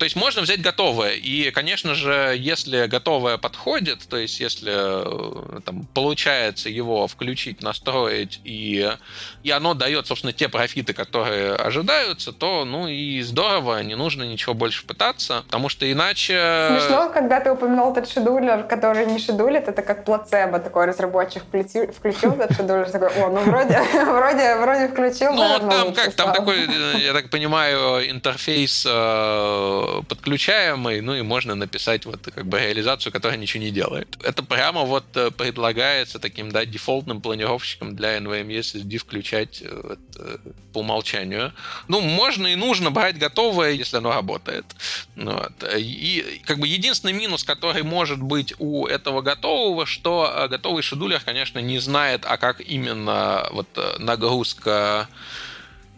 [0.02, 1.12] То есть можно взять готовое.
[1.12, 8.40] И, конечно же, если готовое подходит, то есть если э, там, получается его включить, настроить,
[8.42, 8.90] и,
[9.44, 14.54] и оно дает, собственно, те профиты, которые ожидаются, то, ну и здорово, не нужно ничего
[14.54, 16.34] больше пытаться, потому что иначе...
[16.80, 21.92] Смешно, когда ты упомянул этот шедулер, который не шедулит, это как плацебо, такой разработчик включил,
[21.92, 26.66] включил этот шедулер, такой, о, ну вроде, вроде, вроде включил, Ну, там как, там такой,
[26.66, 33.12] э, я так понимаю, интерфейс э, подключаемый, ну и можно написать вот как бы реализацию,
[33.12, 34.08] которая ничего не делает.
[34.22, 39.98] Это прямо вот э, предлагается таким, да, дефолтным планировщиком для NVMe SSD включать вот,
[40.72, 41.52] по умолчанию.
[41.88, 44.64] Ну, можно и нужно брать готовое, если оно работает.
[45.16, 45.52] Вот.
[45.76, 51.58] И как бы единственный минус, который может быть у этого готового, что готовый шедулер, конечно,
[51.58, 53.68] не знает, а как именно вот
[53.98, 55.08] нагрузка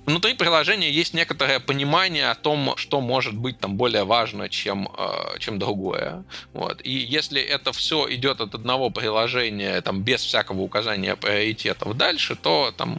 [0.06, 5.38] Внутри приложения есть некоторое понимание о том, что может быть там более важно, чем, э,
[5.38, 6.24] чем другое.
[6.52, 6.80] Вот.
[6.84, 12.74] И если это все идет от одного приложения, там, без всякого указания приоритетов дальше, то
[12.76, 12.98] там,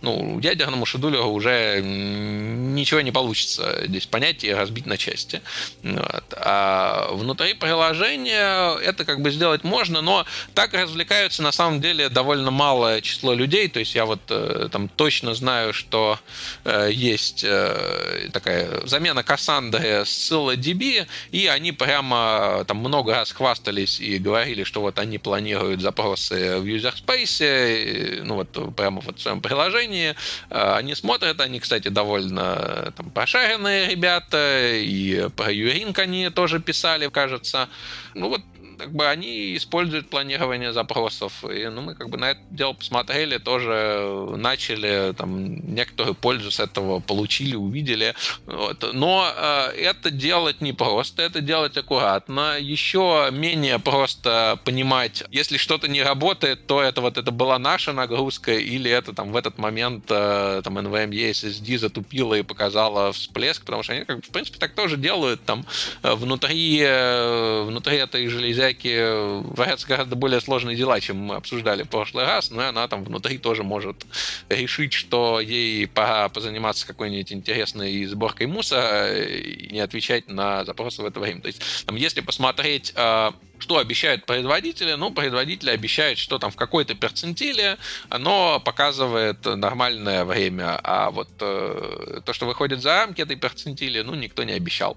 [0.00, 5.42] ну, ядерному шедулеру уже ничего не получится здесь понять и разбить на части.
[5.82, 6.24] Вот.
[6.34, 10.24] А внутри приложения это как бы сделать можно, но
[10.54, 13.68] так развлекаются на самом деле довольно малое число людей.
[13.68, 16.18] То есть я вот э, там точно знаю, что
[16.64, 24.00] Э, есть э, такая замена Кассандры с ScyllaDB, и они прямо там много раз хвастались
[24.00, 29.22] и говорили, что вот они планируют запросы в user space, ну вот прямо вот в
[29.22, 30.14] своем приложении.
[30.50, 37.08] Э, они смотрят, они, кстати, довольно там прошаренные ребята, и про Юринк они тоже писали,
[37.08, 37.68] кажется.
[38.14, 38.42] Ну вот
[38.78, 41.44] как бы они используют планирование запросов.
[41.44, 46.60] И ну, мы как бы на это дело посмотрели, тоже начали там некоторую пользу с
[46.60, 48.14] этого получили, увидели.
[48.46, 48.90] Вот.
[48.92, 52.58] Но э, это делать не просто, это делать аккуратно.
[52.58, 58.52] Еще менее просто понимать, если что-то не работает, то это вот это была наша нагрузка,
[58.52, 63.82] или это там в этот момент э, там NVMe SSD затупила и показала всплеск, потому
[63.82, 65.66] что они, как, в принципе, так тоже делают там
[66.02, 71.84] э, внутри, э, внутри этой железяки всякие творятся гораздо более сложные дела, чем мы обсуждали
[71.84, 74.06] в прошлый раз, но она там внутри тоже может
[74.48, 81.06] решить, что ей пора позаниматься какой-нибудь интересной сборкой мусора и не отвечать на запросы в
[81.06, 81.40] это время.
[81.40, 84.92] То есть, там, если посмотреть а, что обещают производители?
[84.92, 92.20] Ну, производители обещают, что там в какой-то перцентиле оно показывает нормальное время, а вот э,
[92.24, 94.96] то, что выходит за рамки этой перцентили, ну, никто не обещал.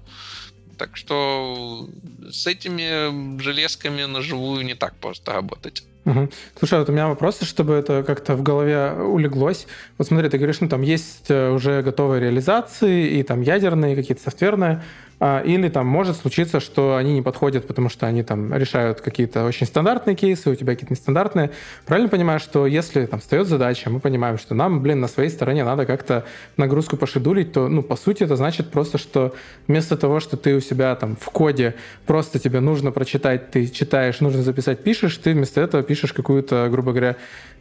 [0.78, 1.88] Так что
[2.32, 5.84] с этими железками на живую не так просто работать.
[6.06, 6.30] Угу.
[6.58, 9.68] Слушай, вот у меня вопрос, чтобы это как-то в голове улеглось.
[9.98, 14.24] Вот смотри, ты говоришь, ну там есть э, уже готовые реализации и там ядерные, какие-то
[14.24, 14.84] софтверные.
[15.24, 19.46] А, или там может случиться, что они не подходят, потому что они там решают какие-то
[19.46, 21.52] очень стандартные кейсы, у тебя какие-то нестандартные.
[21.86, 25.64] Правильно понимаю, что если там встает задача, мы понимаем, что нам, блин, на своей стороне
[25.64, 26.26] надо как-то
[26.58, 29.36] нагрузку пошедулить, то, ну, по сути, это значит просто, что
[29.68, 31.76] вместо того, что ты у себя там в коде
[32.08, 36.94] просто тебе нужно прочитать, ты читаешь, нужно записать, пишешь, ты вместо этого пишешь какую-то, грубо
[36.94, 37.16] говоря,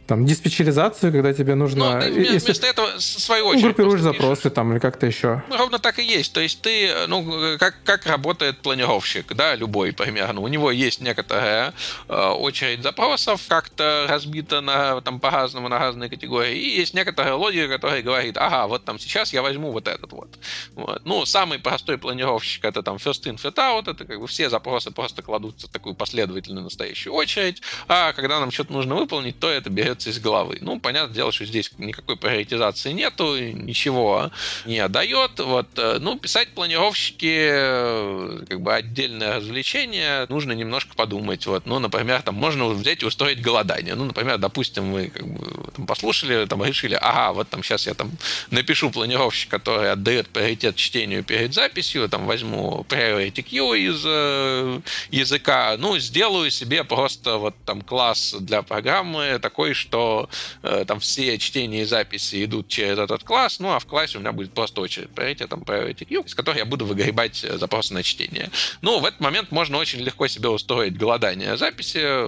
[0.07, 1.95] там, диспетчеризацию, когда тебе нужно...
[1.95, 2.69] Ну, ты вместо если...
[2.69, 3.63] этого, в свою очередь...
[3.63, 5.43] Группируешь запросы там или как-то еще.
[5.49, 6.33] Ну, ровно так и есть.
[6.33, 10.41] То есть ты, ну, как, как работает планировщик, да, любой примерно.
[10.41, 11.73] У него есть некоторая
[12.09, 17.69] э, очередь запросов, как-то разбита на, там, по-разному на разные категории, и есть некоторая логика,
[17.69, 20.29] которая говорит, ага, вот там сейчас я возьму вот этот вот.
[20.75, 21.01] вот.
[21.05, 24.91] Ну, самый простой планировщик это там first in, first out, это как бы все запросы
[24.91, 29.69] просто кладутся в такую последовательную настоящую очередь, а когда нам что-то нужно выполнить, то это
[29.69, 30.57] берет берется из головы.
[30.61, 34.31] Ну, понятное дело, что здесь никакой приоритизации нету, ничего
[34.65, 35.39] не отдает.
[35.39, 41.45] Вот, э, ну, писать планировщики э, как бы отдельное развлечение, нужно немножко подумать.
[41.45, 43.95] Вот, ну, например, там можно взять и устроить голодание.
[43.95, 47.93] Ну, например, допустим, мы как бы, там, послушали, там решили, ага, вот там сейчас я
[47.93, 48.11] там
[48.49, 54.81] напишу планировщик, который отдает приоритет чтению перед записью, там возьму priority queue из э,
[55.11, 60.29] языка, ну, сделаю себе просто вот там класс для программы такой, что
[60.63, 64.21] э, там все чтения и записи идут через этот класс, ну а в классе у
[64.21, 68.03] меня будет просто очередь приоритетом priority queue, из которой я буду выгребать э, запросы на
[68.03, 68.49] чтение.
[68.81, 71.99] Ну, в этот момент можно очень легко себе устроить голодание записи.
[72.01, 72.25] Э,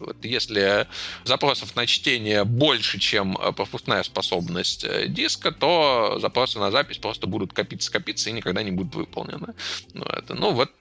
[0.00, 0.86] вот, если
[1.24, 7.52] запросов на чтение больше, чем э, пропускная способность диска, то запросы на запись просто будут
[7.52, 9.54] копиться-копиться и никогда не будут выполнены.
[9.94, 10.72] Ну, это, ну вот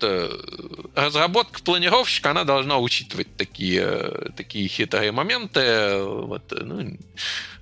[0.95, 6.99] разработка планировщика, она должна учитывать такие, такие хитрые моменты, う、終わったのに。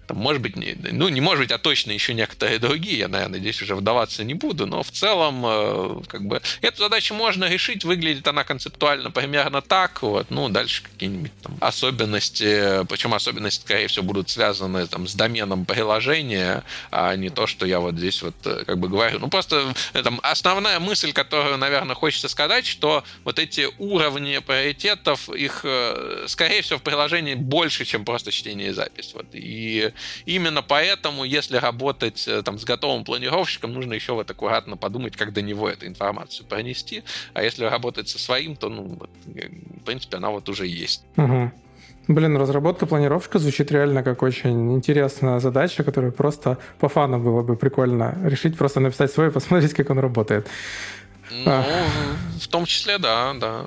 [0.09, 3.39] Там, может быть, не, ну, не может быть, а точно еще некоторые другие, я, наверное,
[3.39, 7.85] здесь уже вдаваться не буду, но в целом, э, как бы, эту задачу можно решить,
[7.85, 14.03] выглядит она концептуально примерно так, вот, ну, дальше какие-нибудь там особенности, причем особенности, скорее всего,
[14.03, 18.63] будут связаны там с доменом приложения, а не то, что я вот здесь вот э,
[18.65, 19.19] как бы говорю.
[19.19, 25.29] Ну, просто э, там основная мысль, которую, наверное, хочется сказать, что вот эти уровни приоритетов,
[25.29, 25.63] их,
[26.25, 29.11] скорее всего, в приложении больше, чем просто чтение и запись.
[29.13, 29.27] Вот.
[29.33, 29.93] И
[30.25, 35.33] именно поэтому, если работать э, там, с готовым планировщиком, нужно еще вот аккуратно подумать, как
[35.33, 37.03] до него эту информацию пронести.
[37.33, 39.49] А если работать со своим, то, ну, вот, э,
[39.81, 41.03] в принципе, она вот уже есть.
[41.17, 41.51] Угу.
[42.09, 47.55] Блин, разработка планировщика звучит реально как очень интересная задача, которую просто по фану было бы
[47.55, 50.47] прикольно решить, просто написать свой и посмотреть, как он работает.
[51.29, 51.63] Ну, а.
[52.41, 53.65] в том числе, да, да.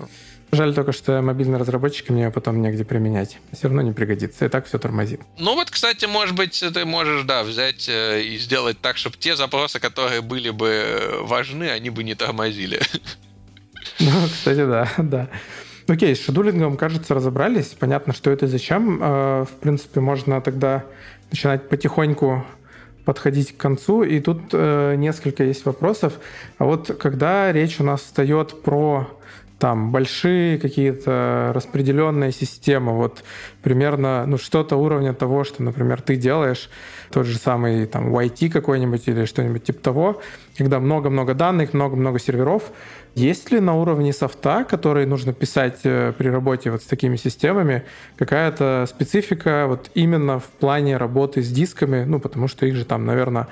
[0.54, 3.38] Жаль только, что мобильный разработчик мне потом негде применять.
[3.52, 4.44] Все равно не пригодится.
[4.44, 5.22] И так все тормозит.
[5.38, 9.34] Ну вот, кстати, может быть, ты можешь, да, взять э, и сделать так, чтобы те
[9.34, 12.80] запросы, которые были бы э, важны, они бы не тормозили.
[13.98, 15.28] Ну, кстати, да, да.
[15.88, 17.68] Окей, с шедулингом, кажется, разобрались.
[17.78, 19.02] Понятно, что это и зачем.
[19.02, 20.84] Э, в принципе, можно тогда
[21.30, 22.44] начинать потихоньку
[23.04, 24.02] подходить к концу.
[24.02, 26.14] И тут несколько есть вопросов.
[26.58, 29.18] А вот когда речь у нас встает про
[29.62, 33.22] там большие какие-то распределенные системы, вот
[33.62, 36.68] примерно ну, что-то уровня того, что, например, ты делаешь,
[37.12, 40.20] тот же самый там YT какой-нибудь или что-нибудь типа того,
[40.58, 42.72] когда много-много данных, много-много серверов.
[43.14, 47.84] Есть ли на уровне софта, который нужно писать э, при работе вот с такими системами,
[48.16, 52.02] какая-то специфика вот именно в плане работы с дисками?
[52.02, 53.46] Ну, потому что их же там, наверное,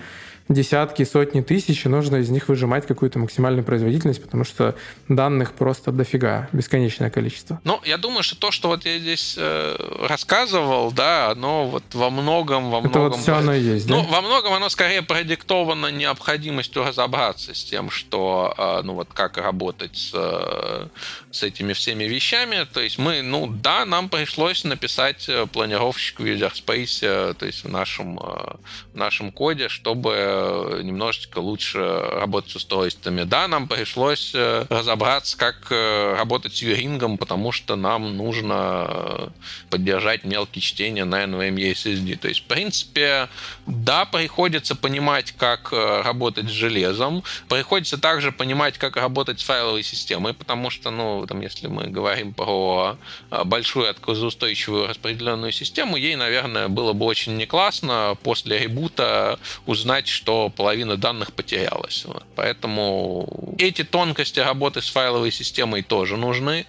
[0.51, 4.75] десятки, сотни тысяч, и нужно из них выжимать какую-то максимальную производительность, потому что
[5.09, 7.61] данных просто дофига, бесконечное количество.
[7.65, 9.77] Ну, я думаю, что то, что вот я здесь э,
[10.09, 13.11] рассказывал, да, оно вот во многом, во Это многом...
[13.13, 14.09] вот все оно и есть, Ну, да?
[14.09, 19.97] во многом оно скорее продиктовано необходимостью разобраться с тем, что, э, ну, вот как работать
[19.97, 20.89] с, э,
[21.31, 22.67] с этими всеми вещами.
[22.73, 27.47] То есть мы, ну, да, нам пришлось написать э, планировщик в user space, э, то
[27.47, 28.57] есть в нашем, э,
[28.93, 30.40] в нашем коде, чтобы
[30.83, 33.23] немножечко лучше работать с устройствами.
[33.23, 39.29] Да, нам пришлось э, разобраться, как э, работать с юрингом, потому что нам нужно э,
[39.71, 42.17] поддержать мелкие чтения на NVMe SSD.
[42.17, 43.29] То есть, в принципе,
[43.67, 50.35] да, приходится понимать, как работать с железом, приходится также понимать, как работать с файловой системой,
[50.35, 52.97] потому что, ну, там, если мы говорим про
[53.45, 60.51] большую отказоустойчивую распределенную систему, ей, наверное, было бы очень не классно после ребута узнать, что
[60.51, 62.05] половина данных потерялась.
[62.37, 66.67] Поэтому эти тонкости работы с файловой системой тоже нужны.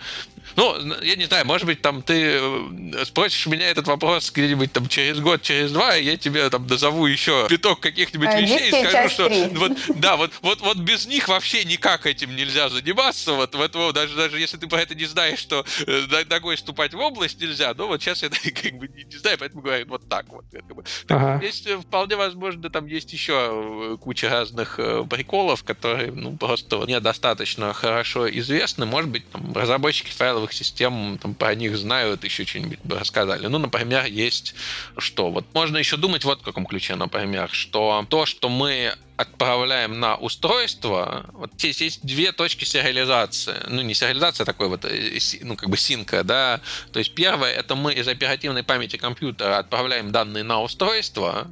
[0.55, 4.87] Ну, я не знаю, может быть, там ты э, спросишь меня этот вопрос где-нибудь там
[4.87, 8.87] через год, через два, и я тебе там назову еще пяток каких-нибудь а, вещей и
[8.87, 13.33] скажу, что вот, да, вот, вот, вот без них вообще никак этим нельзя заниматься.
[13.33, 16.93] Вот, вот, вот даже, даже если ты про это не знаешь, что э, ногой ступать
[16.93, 18.29] в область нельзя, ну вот сейчас я
[18.61, 20.45] как бы не, не знаю, поэтому говорю вот так вот.
[20.51, 20.83] Как бы.
[21.07, 21.45] так, ага.
[21.45, 24.79] Есть э, вполне возможно, там есть еще куча разных
[25.09, 28.85] приколов, которые ну, просто недостаточно хорошо известны.
[28.85, 33.47] Может быть, там, разработчики файлов файловых систем, там, про них знают, еще что-нибудь бы рассказали.
[33.47, 34.55] Ну, например, есть
[34.97, 35.31] что?
[35.31, 40.15] Вот можно еще думать вот в каком ключе, например, что то, что мы отправляем на
[40.15, 43.55] устройство, вот здесь есть две точки сериализации.
[43.67, 46.59] Ну, не сериализация, а такой вот, э, ну, как бы синка, да.
[46.91, 51.47] То есть первое, это мы из оперативной памяти компьютера отправляем данные на устройство,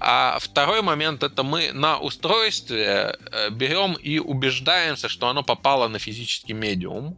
[0.00, 5.98] а второй момент, это мы на устройстве э, берем и убеждаемся, что оно попало на
[5.98, 7.16] физический медиум,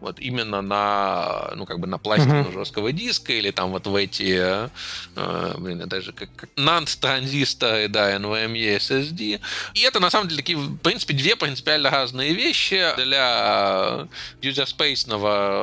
[0.00, 2.52] вот именно на, ну, как бы на пластину uh-huh.
[2.52, 4.38] жесткого диска или там вот в эти,
[5.16, 9.40] э, блин, даже как, как NAND-транзисторы, да, NVMe SSD.
[9.74, 12.82] И это, на самом деле, такие, в принципе, две принципиально разные вещи.
[12.96, 14.06] Для
[14.42, 15.06] user space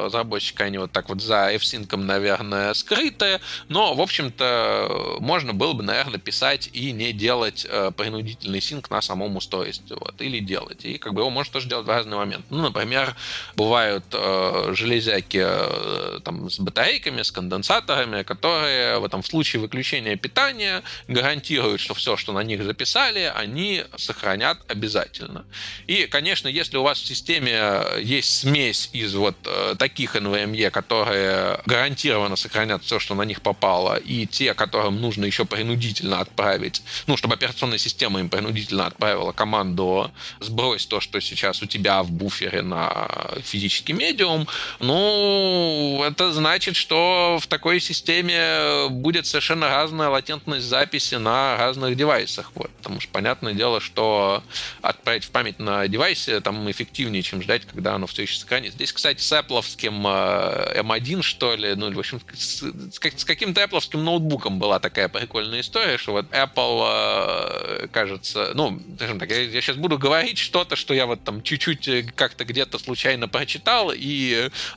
[0.06, 5.84] разработчика они вот так вот за F-Sync, наверное, скрыты, но, в общем-то, можно было бы,
[5.84, 10.86] наверное, писать и не делать э, принудительный синк на самом устройстве, вот, или делать.
[10.86, 12.46] И как бы его можно тоже делать в разный момент.
[12.50, 13.16] Ну, например,
[13.56, 19.62] бывают э, Э, железяки э, там, с батарейками, с конденсаторами, которые в этом в случае
[19.62, 25.46] выключения питания гарантируют, что все, что на них записали, они сохранят обязательно.
[25.88, 31.60] И, конечно, если у вас в системе есть смесь из вот э, таких NVMe, которые
[31.66, 37.18] гарантированно сохранят все, что на них попало, и те, которым нужно еще принудительно отправить, ну,
[37.18, 42.62] чтобы операционная система им принудительно отправила команду сбрось то, что сейчас у тебя в буфере
[42.62, 43.08] на
[43.44, 44.48] физический медиа, Medium,
[44.80, 52.52] ну, это значит, что в такой системе будет совершенно разная латентность записи на разных девайсах.
[52.56, 52.72] Вот.
[52.78, 54.44] Потому что понятное дело, что
[54.82, 58.78] отправить в память на девайсе там эффективнее, чем ждать, когда оно все еще сохранится.
[58.78, 63.98] Здесь, кстати, с Apple M1, эм что ли, ну, в общем, с, с каким-то Apple
[63.98, 69.62] ноутбуком была такая прикольная история, что вот Apple, э, кажется, ну, скажем так, я, я
[69.62, 73.92] сейчас буду говорить что-то, что я вот там чуть-чуть э, как-то где-то случайно прочитал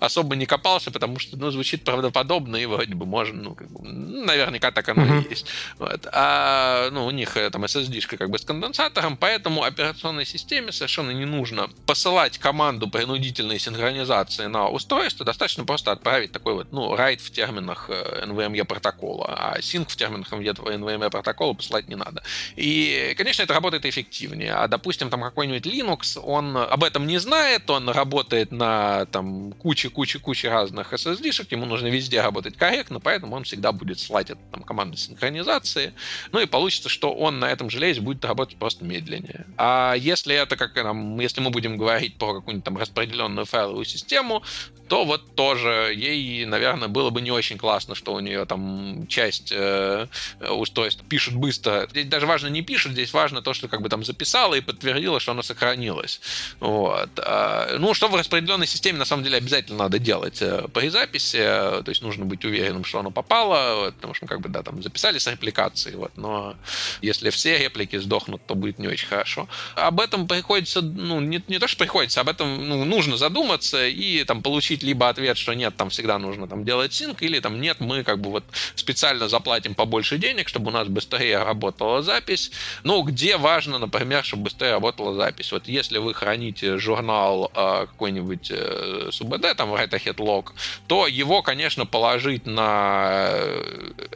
[0.00, 3.88] особо не копался, потому что, ну, звучит правдоподобно и вроде бы можно, ну, как бы,
[3.88, 5.26] наверняка так оно mm-hmm.
[5.26, 5.46] и есть.
[5.78, 6.06] Вот.
[6.12, 11.10] А, ну, у них э, там SSD-шка как бы с конденсатором, поэтому операционной системе совершенно
[11.10, 17.18] не нужно посылать команду принудительной синхронизации на устройство, достаточно просто отправить такой вот, ну, write
[17.18, 22.22] в терминах NVMe протокола, а sync в терминах NVMe протокола посылать не надо.
[22.56, 24.52] И, конечно, это работает эффективнее.
[24.52, 30.50] А, допустим, там какой-нибудь Linux, он об этом не знает, он работает на там куче-куче-куче
[30.50, 34.98] разных SSD-шек, ему нужно везде работать корректно, поэтому он всегда будет слать эту там, команду
[34.98, 35.94] синхронизации.
[36.32, 39.46] Ну и получится, что он на этом железе будет работать просто медленнее.
[39.56, 44.42] А если это как там, если мы будем говорить про какую-нибудь там распределенную файловую систему,
[44.88, 49.52] то вот тоже ей, наверное, было бы не очень классно, что у нее там часть
[49.52, 50.06] э,
[50.50, 51.86] устройств пишет быстро.
[51.90, 55.20] Здесь даже важно не пишет, здесь важно то, что как бы там записала и подтвердила,
[55.20, 56.20] что оно сохранилось.
[56.60, 57.10] Вот.
[57.18, 61.38] А, ну, что в распределенной системе на самом деле обязательно надо делать э, при записи,
[61.38, 65.18] то есть нужно быть уверенным, что оно попало, потому что как бы да, там записали
[65.18, 66.54] с репликацией, вот, но
[67.02, 69.48] если все реплики сдохнут, то будет не очень хорошо.
[69.74, 74.24] Об этом приходится, ну, не, не то, что приходится, об этом ну, нужно задуматься и
[74.24, 77.60] там получить получить либо ответ, что нет, там всегда нужно там делать синк, или там
[77.60, 82.50] нет, мы как бы вот специально заплатим побольше денег, чтобы у нас быстрее работала запись.
[82.84, 85.52] Ну, где важно, например, чтобы быстрее работала запись.
[85.52, 90.52] Вот если вы храните журнал э, какой-нибудь э, СУБД, там Write Ahead Log,
[90.88, 93.30] то его, конечно, положить на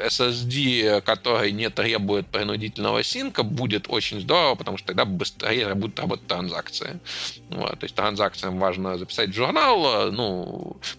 [0.08, 6.26] SSD, который не требует принудительного синка, будет очень здорово, потому что тогда быстрее будут работать
[6.26, 7.00] транзакции.
[7.50, 10.49] Вот, то есть транзакциям важно записать журнал, ну,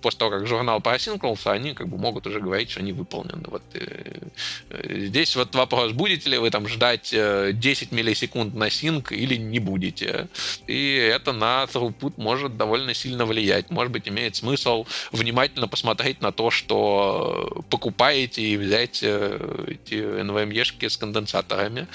[0.01, 3.43] после того, как журнал просинкнулся, они как бы могут уже говорить, что они выполнены.
[3.47, 4.29] Вот, э,
[4.69, 9.35] э, здесь вот вопрос, будете ли вы там ждать 10 э, миллисекунд на синк или
[9.35, 10.27] не будете.
[10.67, 13.69] И это на throughput может довольно сильно влиять.
[13.69, 20.97] Может быть, имеет смысл внимательно посмотреть на то, что покупаете и взять эти NVMe-шки с
[20.97, 21.87] конденсаторами.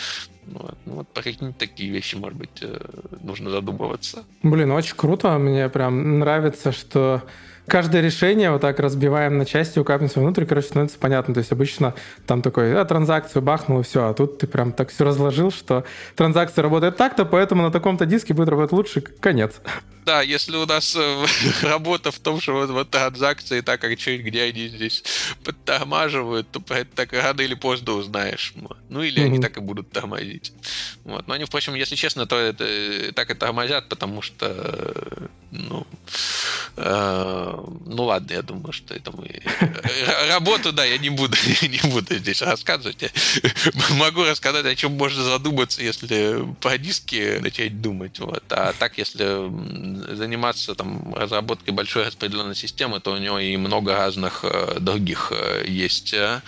[0.46, 0.78] Вот.
[0.86, 2.64] Ну, вот по какие-нибудь такие вещи, может быть,
[3.22, 4.24] нужно задумываться.
[4.42, 5.36] Блин, очень круто.
[5.38, 7.22] Мне прям нравится, что
[7.66, 11.34] каждое решение вот так разбиваем на части, укапиваемся внутрь, короче, становится понятно.
[11.34, 11.94] То есть обычно
[12.26, 14.08] там такой, а, транзакцию бахнул, и все.
[14.08, 18.34] А тут ты прям так все разложил, что транзакция работает так-то, поэтому на таком-то диске
[18.34, 19.60] будет работать лучше, конец.
[20.06, 21.26] Да, если у нас э,
[21.62, 25.02] работа в том, что вот, вот транзакции так как чуть где они здесь
[25.42, 28.54] подтормаживают, то это так рано или поздно узнаешь.
[28.88, 29.26] Ну или mm-hmm.
[29.26, 30.52] они так и будут тормозить.
[31.02, 31.26] Вот.
[31.26, 35.86] Но они, впрочем, если честно, то это э, так и тормозят, потому что ну,
[36.76, 39.42] э, ну ладно, я думаю, что это мы...
[40.28, 43.02] Работу, да, я не буду, не буду здесь рассказывать.
[43.02, 43.10] Я
[43.96, 48.18] могу рассказать, о чем можно задуматься, если по диски начать думать.
[48.18, 48.44] Вот.
[48.50, 49.24] А так, если
[50.14, 55.64] заниматься там, разработкой большой распределенной системы, то у него и много разных э, других э,
[55.66, 56.40] есть э,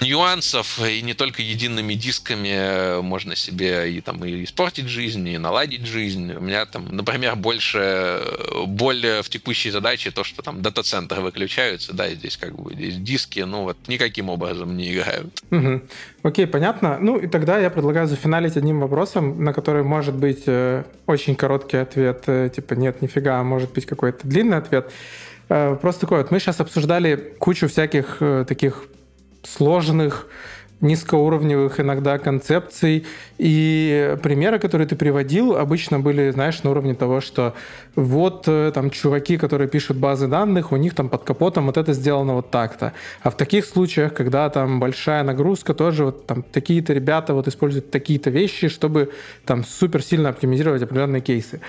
[0.00, 5.86] нюансов, и не только едиными дисками можно себе и, там, и испортить жизнь, и наладить
[5.86, 6.32] жизнь.
[6.32, 8.22] У меня там, например, больше
[8.66, 13.40] боль в текущей задаче то, что там дата-центры выключаются, да, здесь как бы здесь диски,
[13.40, 15.42] ну вот никаким образом не играют.
[15.50, 15.82] Угу.
[16.22, 16.98] Окей, понятно.
[17.00, 21.76] Ну и тогда я предлагаю зафиналить одним вопросом, на который может быть э, очень короткий
[21.76, 24.90] ответ, э, типа нет, нифига, а может быть какой-то длинный ответ.
[25.48, 28.84] Э, просто такой вот, мы сейчас обсуждали кучу всяких таких
[29.44, 30.26] сложных
[30.80, 33.06] низкоуровневых иногда концепций.
[33.38, 37.54] И примеры, которые ты приводил, обычно были, знаешь, на уровне того, что
[37.96, 41.92] вот э, там чуваки, которые пишут базы данных, у них там под капотом вот это
[41.92, 42.92] сделано вот так-то.
[43.22, 47.90] А в таких случаях, когда там большая нагрузка, тоже вот там такие-то ребята вот используют
[47.90, 49.12] такие-то вещи, чтобы
[49.44, 51.60] там супер сильно оптимизировать определенные кейсы.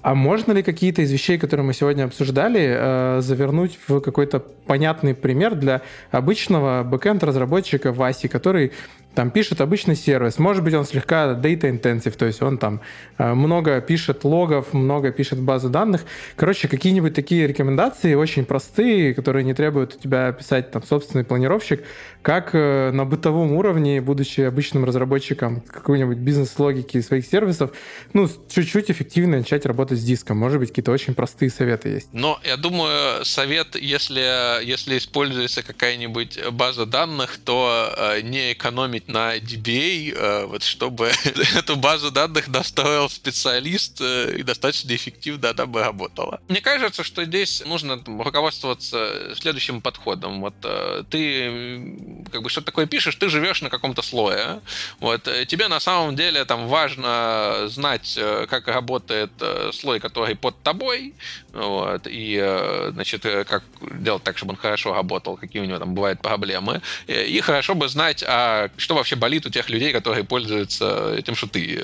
[0.00, 5.12] А можно ли какие-то из вещей, которые мы сегодня обсуждали, э, завернуть в какой-то понятный
[5.12, 5.82] пример для
[6.12, 8.72] обычного бэкенд-разработчика Васи, который
[9.14, 10.38] там пишет обычный сервис.
[10.38, 12.80] Может быть, он слегка data intensive, то есть он там
[13.18, 16.04] э, много пишет логов, много пишет базы данных.
[16.36, 21.84] Короче, какие-нибудь такие рекомендации очень простые, которые не требуют у тебя писать там собственный планировщик,
[22.22, 27.72] как э, на бытовом уровне, будучи обычным разработчиком какой-нибудь бизнес-логики своих сервисов,
[28.12, 30.38] ну, чуть-чуть эффективнее начать работать с диском.
[30.38, 32.08] Может быть, какие-то очень простые советы есть.
[32.12, 39.36] Но я думаю, совет, если, если используется какая-нибудь база данных, то э, не экономить на
[39.36, 41.12] DBA, э, вот чтобы
[41.56, 46.40] эту базу данных достроил специалист э, и достаточно эффективно она бы работала.
[46.48, 50.40] Мне кажется, что здесь нужно руководствоваться следующим подходом.
[50.40, 51.96] Вот э, ты
[52.32, 54.60] как бы что такое пишешь, ты живешь на каком-то слое.
[55.00, 55.28] Вот.
[55.46, 58.18] Тебе на самом деле там важно знать,
[58.48, 59.30] как работает
[59.72, 61.14] слой, который под тобой,
[61.58, 66.22] вот, и, значит, как делать так, чтобы он хорошо работал, какие у него там бывают
[66.22, 66.80] проблемы.
[67.06, 71.48] И хорошо бы знать, а что вообще болит у тех людей, которые пользуются тем, что
[71.48, 71.82] ты,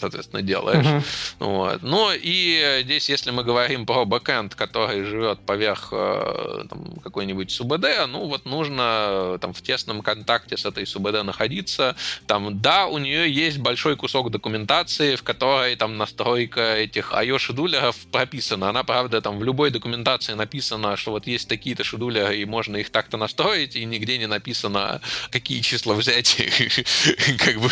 [0.00, 0.86] соответственно, делаешь.
[0.86, 1.02] Uh-huh.
[1.40, 1.82] Вот.
[1.82, 8.26] Ну и здесь, если мы говорим про бэкэнд, который живет поверх там, какой-нибудь СУБД, ну
[8.26, 11.96] вот нужно там в тесном контакте с этой СУБД находиться.
[12.26, 18.69] Там, да, у нее есть большой кусок документации, в которой там настройка этих IO-шедулеров прописана.
[18.70, 22.90] Она, правда, там в любой документации написано, что вот есть такие-то шедулеры, и можно их
[22.90, 26.36] так-то настроить, и нигде не написано, какие числа взять,
[27.38, 27.70] как бы,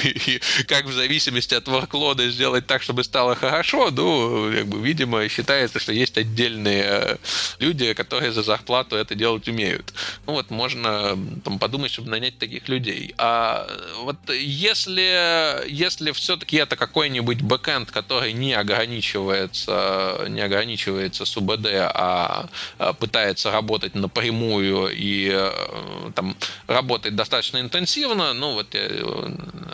[0.66, 3.90] как в зависимости от ворклода сделать так, чтобы стало хорошо.
[3.90, 7.18] Ну, как бы, видимо, считается, что есть отдельные
[7.60, 9.92] люди, которые за зарплату это делать умеют.
[10.26, 13.14] Ну вот можно там, подумать, чтобы нанять таких людей.
[13.18, 13.68] А
[14.02, 22.48] вот если, если все-таки это какой-нибудь бэкэнд, который не ограничивается, не ограничивается с УБД, а,
[22.78, 26.36] а пытается работать напрямую и э, там
[26.66, 28.88] работать достаточно интенсивно, ну вот я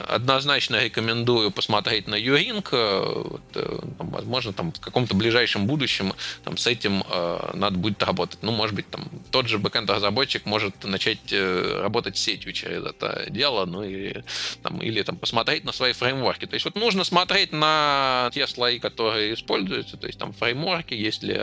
[0.09, 2.73] однозначно рекомендую посмотреть на Юринг.
[2.73, 6.13] Вот, э, там, возможно, там в каком-то ближайшем будущем
[6.45, 8.39] там, с этим э, надо будет работать.
[8.43, 13.65] Ну, может быть, там тот же бэкэнд-разработчик может начать э, работать сетью через это дело,
[13.65, 14.23] ну и
[14.63, 16.47] там, или там посмотреть на свои фреймворки.
[16.47, 21.23] То есть вот нужно смотреть на те слои, которые используются, то есть там фреймворки, есть
[21.23, 21.41] ли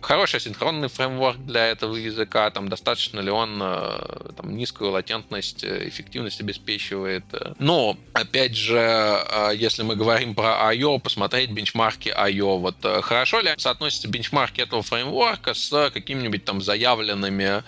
[0.00, 5.88] хороший синхронный фреймворк для этого языка, там достаточно ли он э, там, низкую латентность, э,
[5.88, 7.24] эффективность обеспечивает.
[7.58, 12.58] Но, опять же, э, если мы говорим про I.O., посмотреть бенчмарки I.O.
[12.58, 17.62] Вот хорошо ли соотносятся бенчмарки этого фреймворка с какими-нибудь там заявленными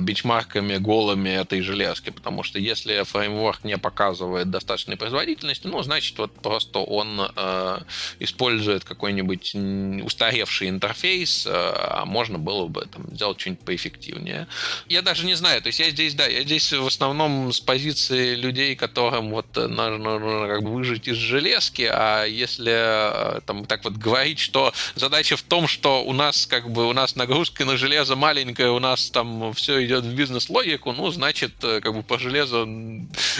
[0.00, 6.32] бенчмарками голыми этой железки, потому что если фреймворк не показывает достаточной производительности, ну, значит, вот
[6.34, 7.78] просто он э,
[8.18, 9.54] использует какой-нибудь
[10.04, 14.46] устаревший интерфейс, э, а можно было бы там сделать что-нибудь поэффективнее.
[14.88, 18.34] Я даже не знаю, то есть я здесь, да, я здесь в основном с позиции
[18.34, 23.84] людей, которым вот нужно, нужно как бы выжить из железки, а если э, там так
[23.84, 27.76] вот говорить, что задача в том, что у нас как бы у нас нагрузка на
[27.76, 32.18] железо маленькая, у нас там все идет в бизнес-логику, ну, значит, э, как бы по
[32.18, 32.66] железу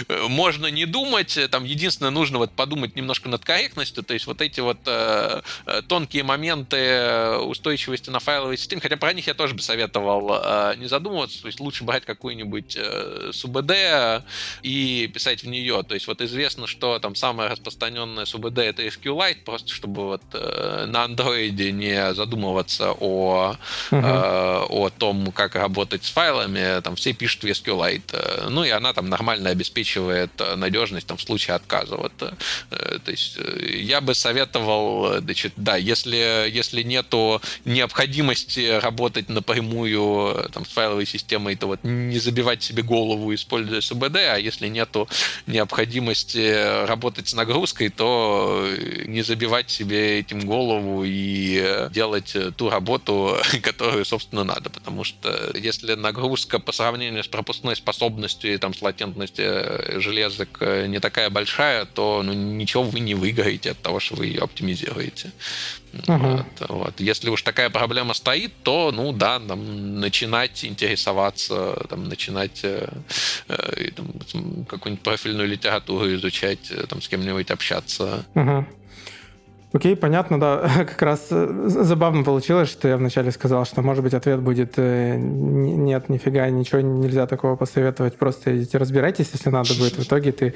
[0.07, 4.27] э, можно не думать, э, там единственное нужно вот подумать немножко над корректностью, то есть
[4.27, 5.41] вот эти вот э,
[5.87, 6.77] тонкие моменты
[7.41, 11.47] устойчивости на файловой системе, хотя про них я тоже бы советовал э, не задумываться, то
[11.47, 14.23] есть лучше брать какую-нибудь э, SUBD
[14.63, 19.43] и писать в нее, то есть вот известно, что там самая распространенная SUBD это SQLite,
[19.43, 23.55] просто чтобы вот э, на андроиде не задумываться о,
[23.91, 28.93] э, о том, как работать с файлами, там все пишут в SQLite, ну и она
[28.93, 31.95] там нормально обеспечивает надежность там, в случае отказа.
[31.95, 32.35] Вот, то
[33.07, 41.05] есть я бы советовал, значит, да, если, если нету необходимости работать напрямую там, с файловой
[41.05, 45.07] системой, то вот не забивать себе голову, используя СУБД, а если нету
[45.47, 48.65] необходимости работать с нагрузкой, то
[49.05, 54.69] не забивать себе этим голову и делать ту работу, которую, собственно, надо.
[54.69, 60.57] Потому что если нагрузка по сравнению с пропускной способностью и там, с латентностью э, железок
[60.61, 64.41] э, не такая большая, то ну, ничего вы не выиграете от того, что вы ее
[64.41, 65.31] оптимизируете.
[65.93, 66.45] Uh-huh.
[66.59, 66.99] Вот, вот.
[66.99, 72.87] Если уж такая проблема стоит, то, ну да, там, начинать интересоваться, там, начинать э,
[73.47, 73.89] э,
[74.67, 78.25] какую-нибудь профильную литературу изучать, э, там, с кем-нибудь общаться.
[78.35, 78.65] Uh-huh.
[79.73, 80.69] Окей, понятно, да.
[80.77, 85.15] Как раз э, забавно получилось, что я вначале сказал, что, может быть, ответ будет э,
[85.17, 89.93] нет, нифига, ничего нельзя такого посоветовать, просто идите разбирайтесь, если надо будет.
[89.93, 90.53] В итоге ты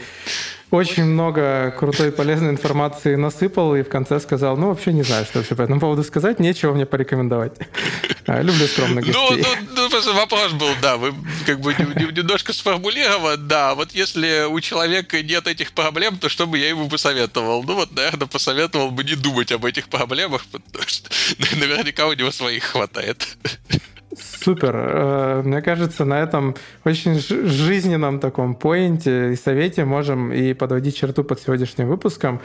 [0.71, 5.39] очень много крутой полезной информации насыпал и в конце сказал, ну, вообще не знаю, что
[5.39, 7.53] вообще по этому поводу сказать, нечего мне порекомендовать.
[8.27, 9.45] Люблю скромных ну, гостей.
[9.75, 11.13] Ну, ну, вопрос был, да, вы
[11.45, 16.57] как бы немножко сформулирован, да, вот если у человека нет этих проблем, то что бы
[16.57, 17.63] я ему посоветовал?
[17.63, 21.09] Ну вот, наверное, посоветовал бы не думать об этих проблемах, потому что
[21.55, 23.37] наверняка у него своих хватает.
[24.45, 24.75] Супер.
[24.75, 31.23] Э, мне кажется, на этом очень жизненном таком поинте и совете можем и подводить черту
[31.23, 32.41] под сегодняшним выпуском.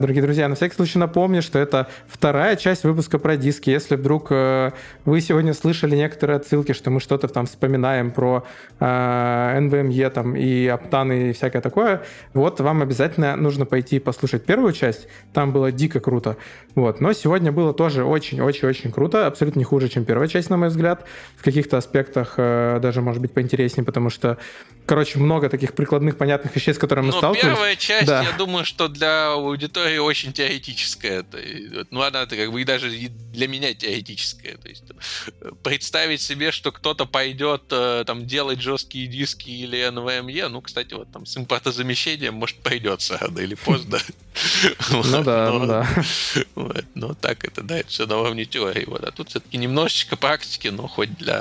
[0.00, 3.70] Дорогие друзья, на всякий случай напомню, что это вторая часть выпуска про диски.
[3.70, 4.72] Если вдруг э,
[5.04, 8.44] вы сегодня слышали некоторые отсылки, что мы что-то там вспоминаем про
[8.80, 12.02] э, NVMe там, и оптаны и всякое такое,
[12.32, 15.06] вот вам обязательно нужно пойти послушать первую часть.
[15.32, 16.38] Там было дико круто.
[16.74, 17.00] Вот.
[17.00, 19.28] Но сегодня было тоже очень-очень-очень круто.
[19.28, 21.04] Абсолютно не хуже, чем первая часть, на мой взгляд.
[21.36, 24.38] В каких-то аспектах э, даже, может быть, поинтереснее, потому что,
[24.86, 27.54] короче, много таких прикладных, понятных вещей, с которыми мы Но сталкивались.
[27.54, 28.22] первая часть, да.
[28.22, 31.20] я думаю, что для аудитории очень теоретическая.
[31.20, 31.38] Это,
[31.90, 34.56] ну, она как бы и даже для меня теоретическая.
[34.56, 34.84] То есть
[35.40, 40.94] э, представить себе, что кто-то пойдет э, там делать жесткие диски или NVMe, ну, кстати,
[40.94, 43.98] вот там с импортозамещением, может, придется рано или поздно.
[44.90, 45.88] Ну да, ну да.
[46.94, 48.86] Но так это, да, это все на уровне теории.
[49.06, 51.33] А тут все-таки немножечко практики, но хоть для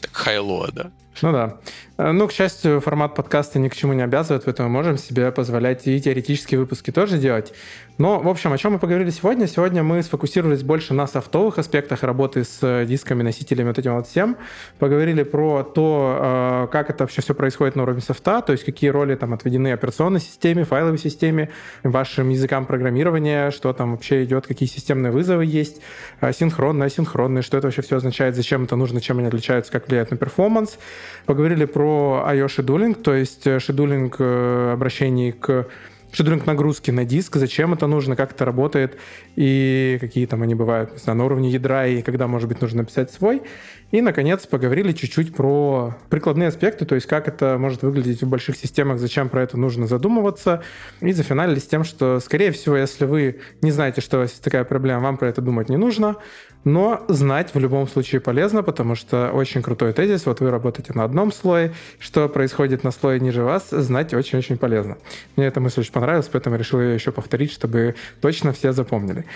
[0.00, 0.90] так хайло, да.
[1.22, 1.56] Ну да.
[1.96, 5.86] Э, ну, к счастью, формат подкаста ни к чему не обязывает, поэтому можем себе позволять
[5.86, 7.52] и теоретические выпуски тоже делать.
[7.96, 9.46] Но, в общем, о чем мы поговорили сегодня?
[9.46, 14.36] Сегодня мы сфокусировались больше на софтовых аспектах работы с дисками, носителями, вот этим вот всем.
[14.80, 18.90] Поговорили про то, э, как это вообще все происходит на уровне софта, то есть какие
[18.90, 21.50] роли там отведены операционной системе, файловой системе,
[21.84, 25.80] вашим языкам программирования, что там вообще идет, какие системные вызовы есть,
[26.20, 29.86] э, синхронные, асинхронные, что это вообще все означает, зачем это нужно, чем они отличаются, как
[29.86, 30.78] влияет на перформанс.
[31.26, 35.66] Поговорили про IO шедулинг, то есть шедулинг обращений к
[36.14, 38.96] шедулинг нагрузки на диск, зачем это нужно, как это работает
[39.36, 42.82] и какие там они бывают, не знаю, на уровне ядра и когда, может быть, нужно
[42.82, 43.42] написать свой.
[43.90, 48.56] И, наконец, поговорили чуть-чуть про прикладные аспекты, то есть как это может выглядеть в больших
[48.56, 50.62] системах, зачем про это нужно задумываться.
[51.00, 54.42] И зафиналили с тем, что, скорее всего, если вы не знаете, что у вас есть
[54.42, 56.16] такая проблема, вам про это думать не нужно.
[56.64, 60.24] Но знать в любом случае полезно, потому что очень крутой тезис.
[60.24, 64.96] Вот вы работаете на одном слое, что происходит на слое ниже вас, знать очень-очень полезно.
[65.36, 69.26] Мне эта мысль очень понравилась, поэтому решил ее еще повторить, чтобы точно все запомнили.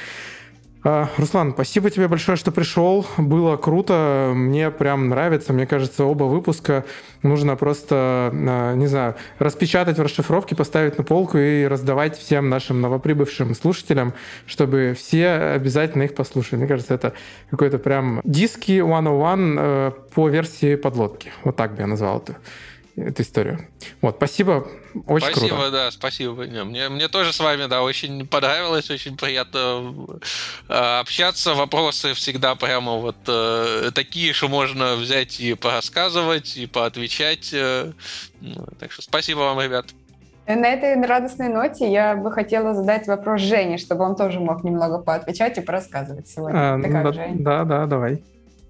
[0.90, 3.04] А, Руслан, спасибо тебе большое, что пришел.
[3.18, 4.32] Было круто.
[4.34, 5.52] Мне прям нравится.
[5.52, 6.86] Мне кажется, оба выпуска
[7.22, 12.80] нужно просто, а, не знаю, распечатать в расшифровке, поставить на полку и раздавать всем нашим
[12.80, 14.14] новоприбывшим слушателям,
[14.46, 16.60] чтобы все обязательно их послушали.
[16.60, 17.12] Мне кажется, это
[17.50, 21.30] какой-то прям диски 101 э, по версии подлодки.
[21.44, 22.38] Вот так бы я назвал это
[23.06, 23.68] эту историю.
[24.00, 24.66] Вот, спасибо,
[25.06, 25.70] очень спасибо, круто.
[25.70, 26.32] да, спасибо.
[26.44, 29.94] Мне, мне тоже с вами, да, очень понравилось, очень приятно
[30.68, 31.54] э, общаться.
[31.54, 37.50] Вопросы всегда прямо вот э, такие, что можно взять и порассказывать, и поотвечать.
[37.52, 37.92] Э,
[38.40, 39.86] ну, так что спасибо вам, ребят.
[40.46, 44.98] На этой радостной ноте я бы хотела задать вопрос Жене, чтобы он тоже мог немного
[44.98, 46.74] поотвечать и порассказывать сегодня.
[46.74, 47.42] А, как, да, Жень?
[47.42, 48.22] да, да, давай.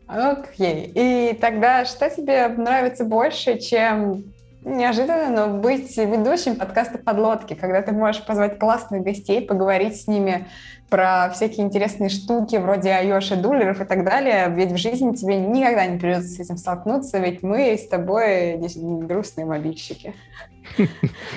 [0.09, 0.91] Окей.
[0.95, 4.25] И тогда что тебе нравится больше, чем
[4.65, 10.47] неожиданно, но быть ведущим подкаста «Подлодки», когда ты можешь позвать классных гостей, поговорить с ними
[10.89, 15.87] про всякие интересные штуки вроде Айоши, дулеров и так далее, ведь в жизни тебе никогда
[15.87, 18.59] не придется с этим столкнуться, ведь мы с тобой
[19.07, 20.15] грустные мобильщики.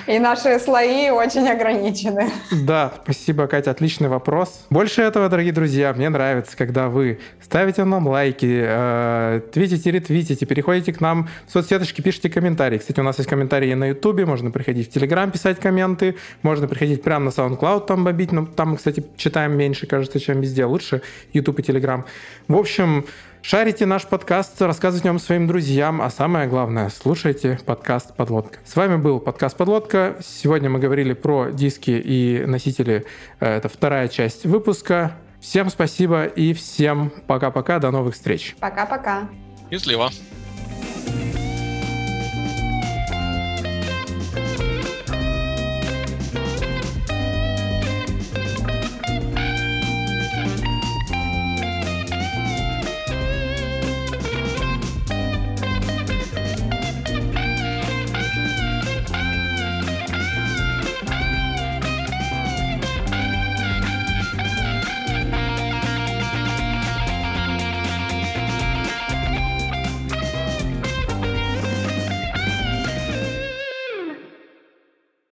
[0.06, 2.30] И наши слои очень ограничены.
[2.50, 4.66] Да, спасибо, Катя, отличный вопрос.
[4.70, 10.92] Больше этого, дорогие друзья, мне нравится, когда вы ставите нам лайки, э, твитите, ретвитите, переходите
[10.92, 12.78] к нам в соцсеточки, пишите комментарии.
[12.78, 17.02] Кстати, у нас есть комментарии на Ютубе, можно приходить в Телеграм писать комменты, можно приходить
[17.02, 20.64] прямо на SoundCloud там бобить, но там, кстати, читаем меньше, кажется, чем везде.
[20.64, 21.02] Лучше
[21.32, 22.04] YouTube и Telegram.
[22.48, 23.04] В общем,
[23.44, 28.60] Шарите наш подкаст, рассказывайте о нем своим друзьям, а самое главное, слушайте подкаст «Подлодка».
[28.64, 30.16] С вами был подкаст «Подлодка».
[30.22, 33.04] Сегодня мы говорили про диски и носители.
[33.40, 35.16] Это вторая часть выпуска.
[35.40, 37.80] Всем спасибо и всем пока-пока.
[37.80, 38.54] До новых встреч.
[38.60, 39.28] Пока-пока.
[39.72, 40.10] Счастливо.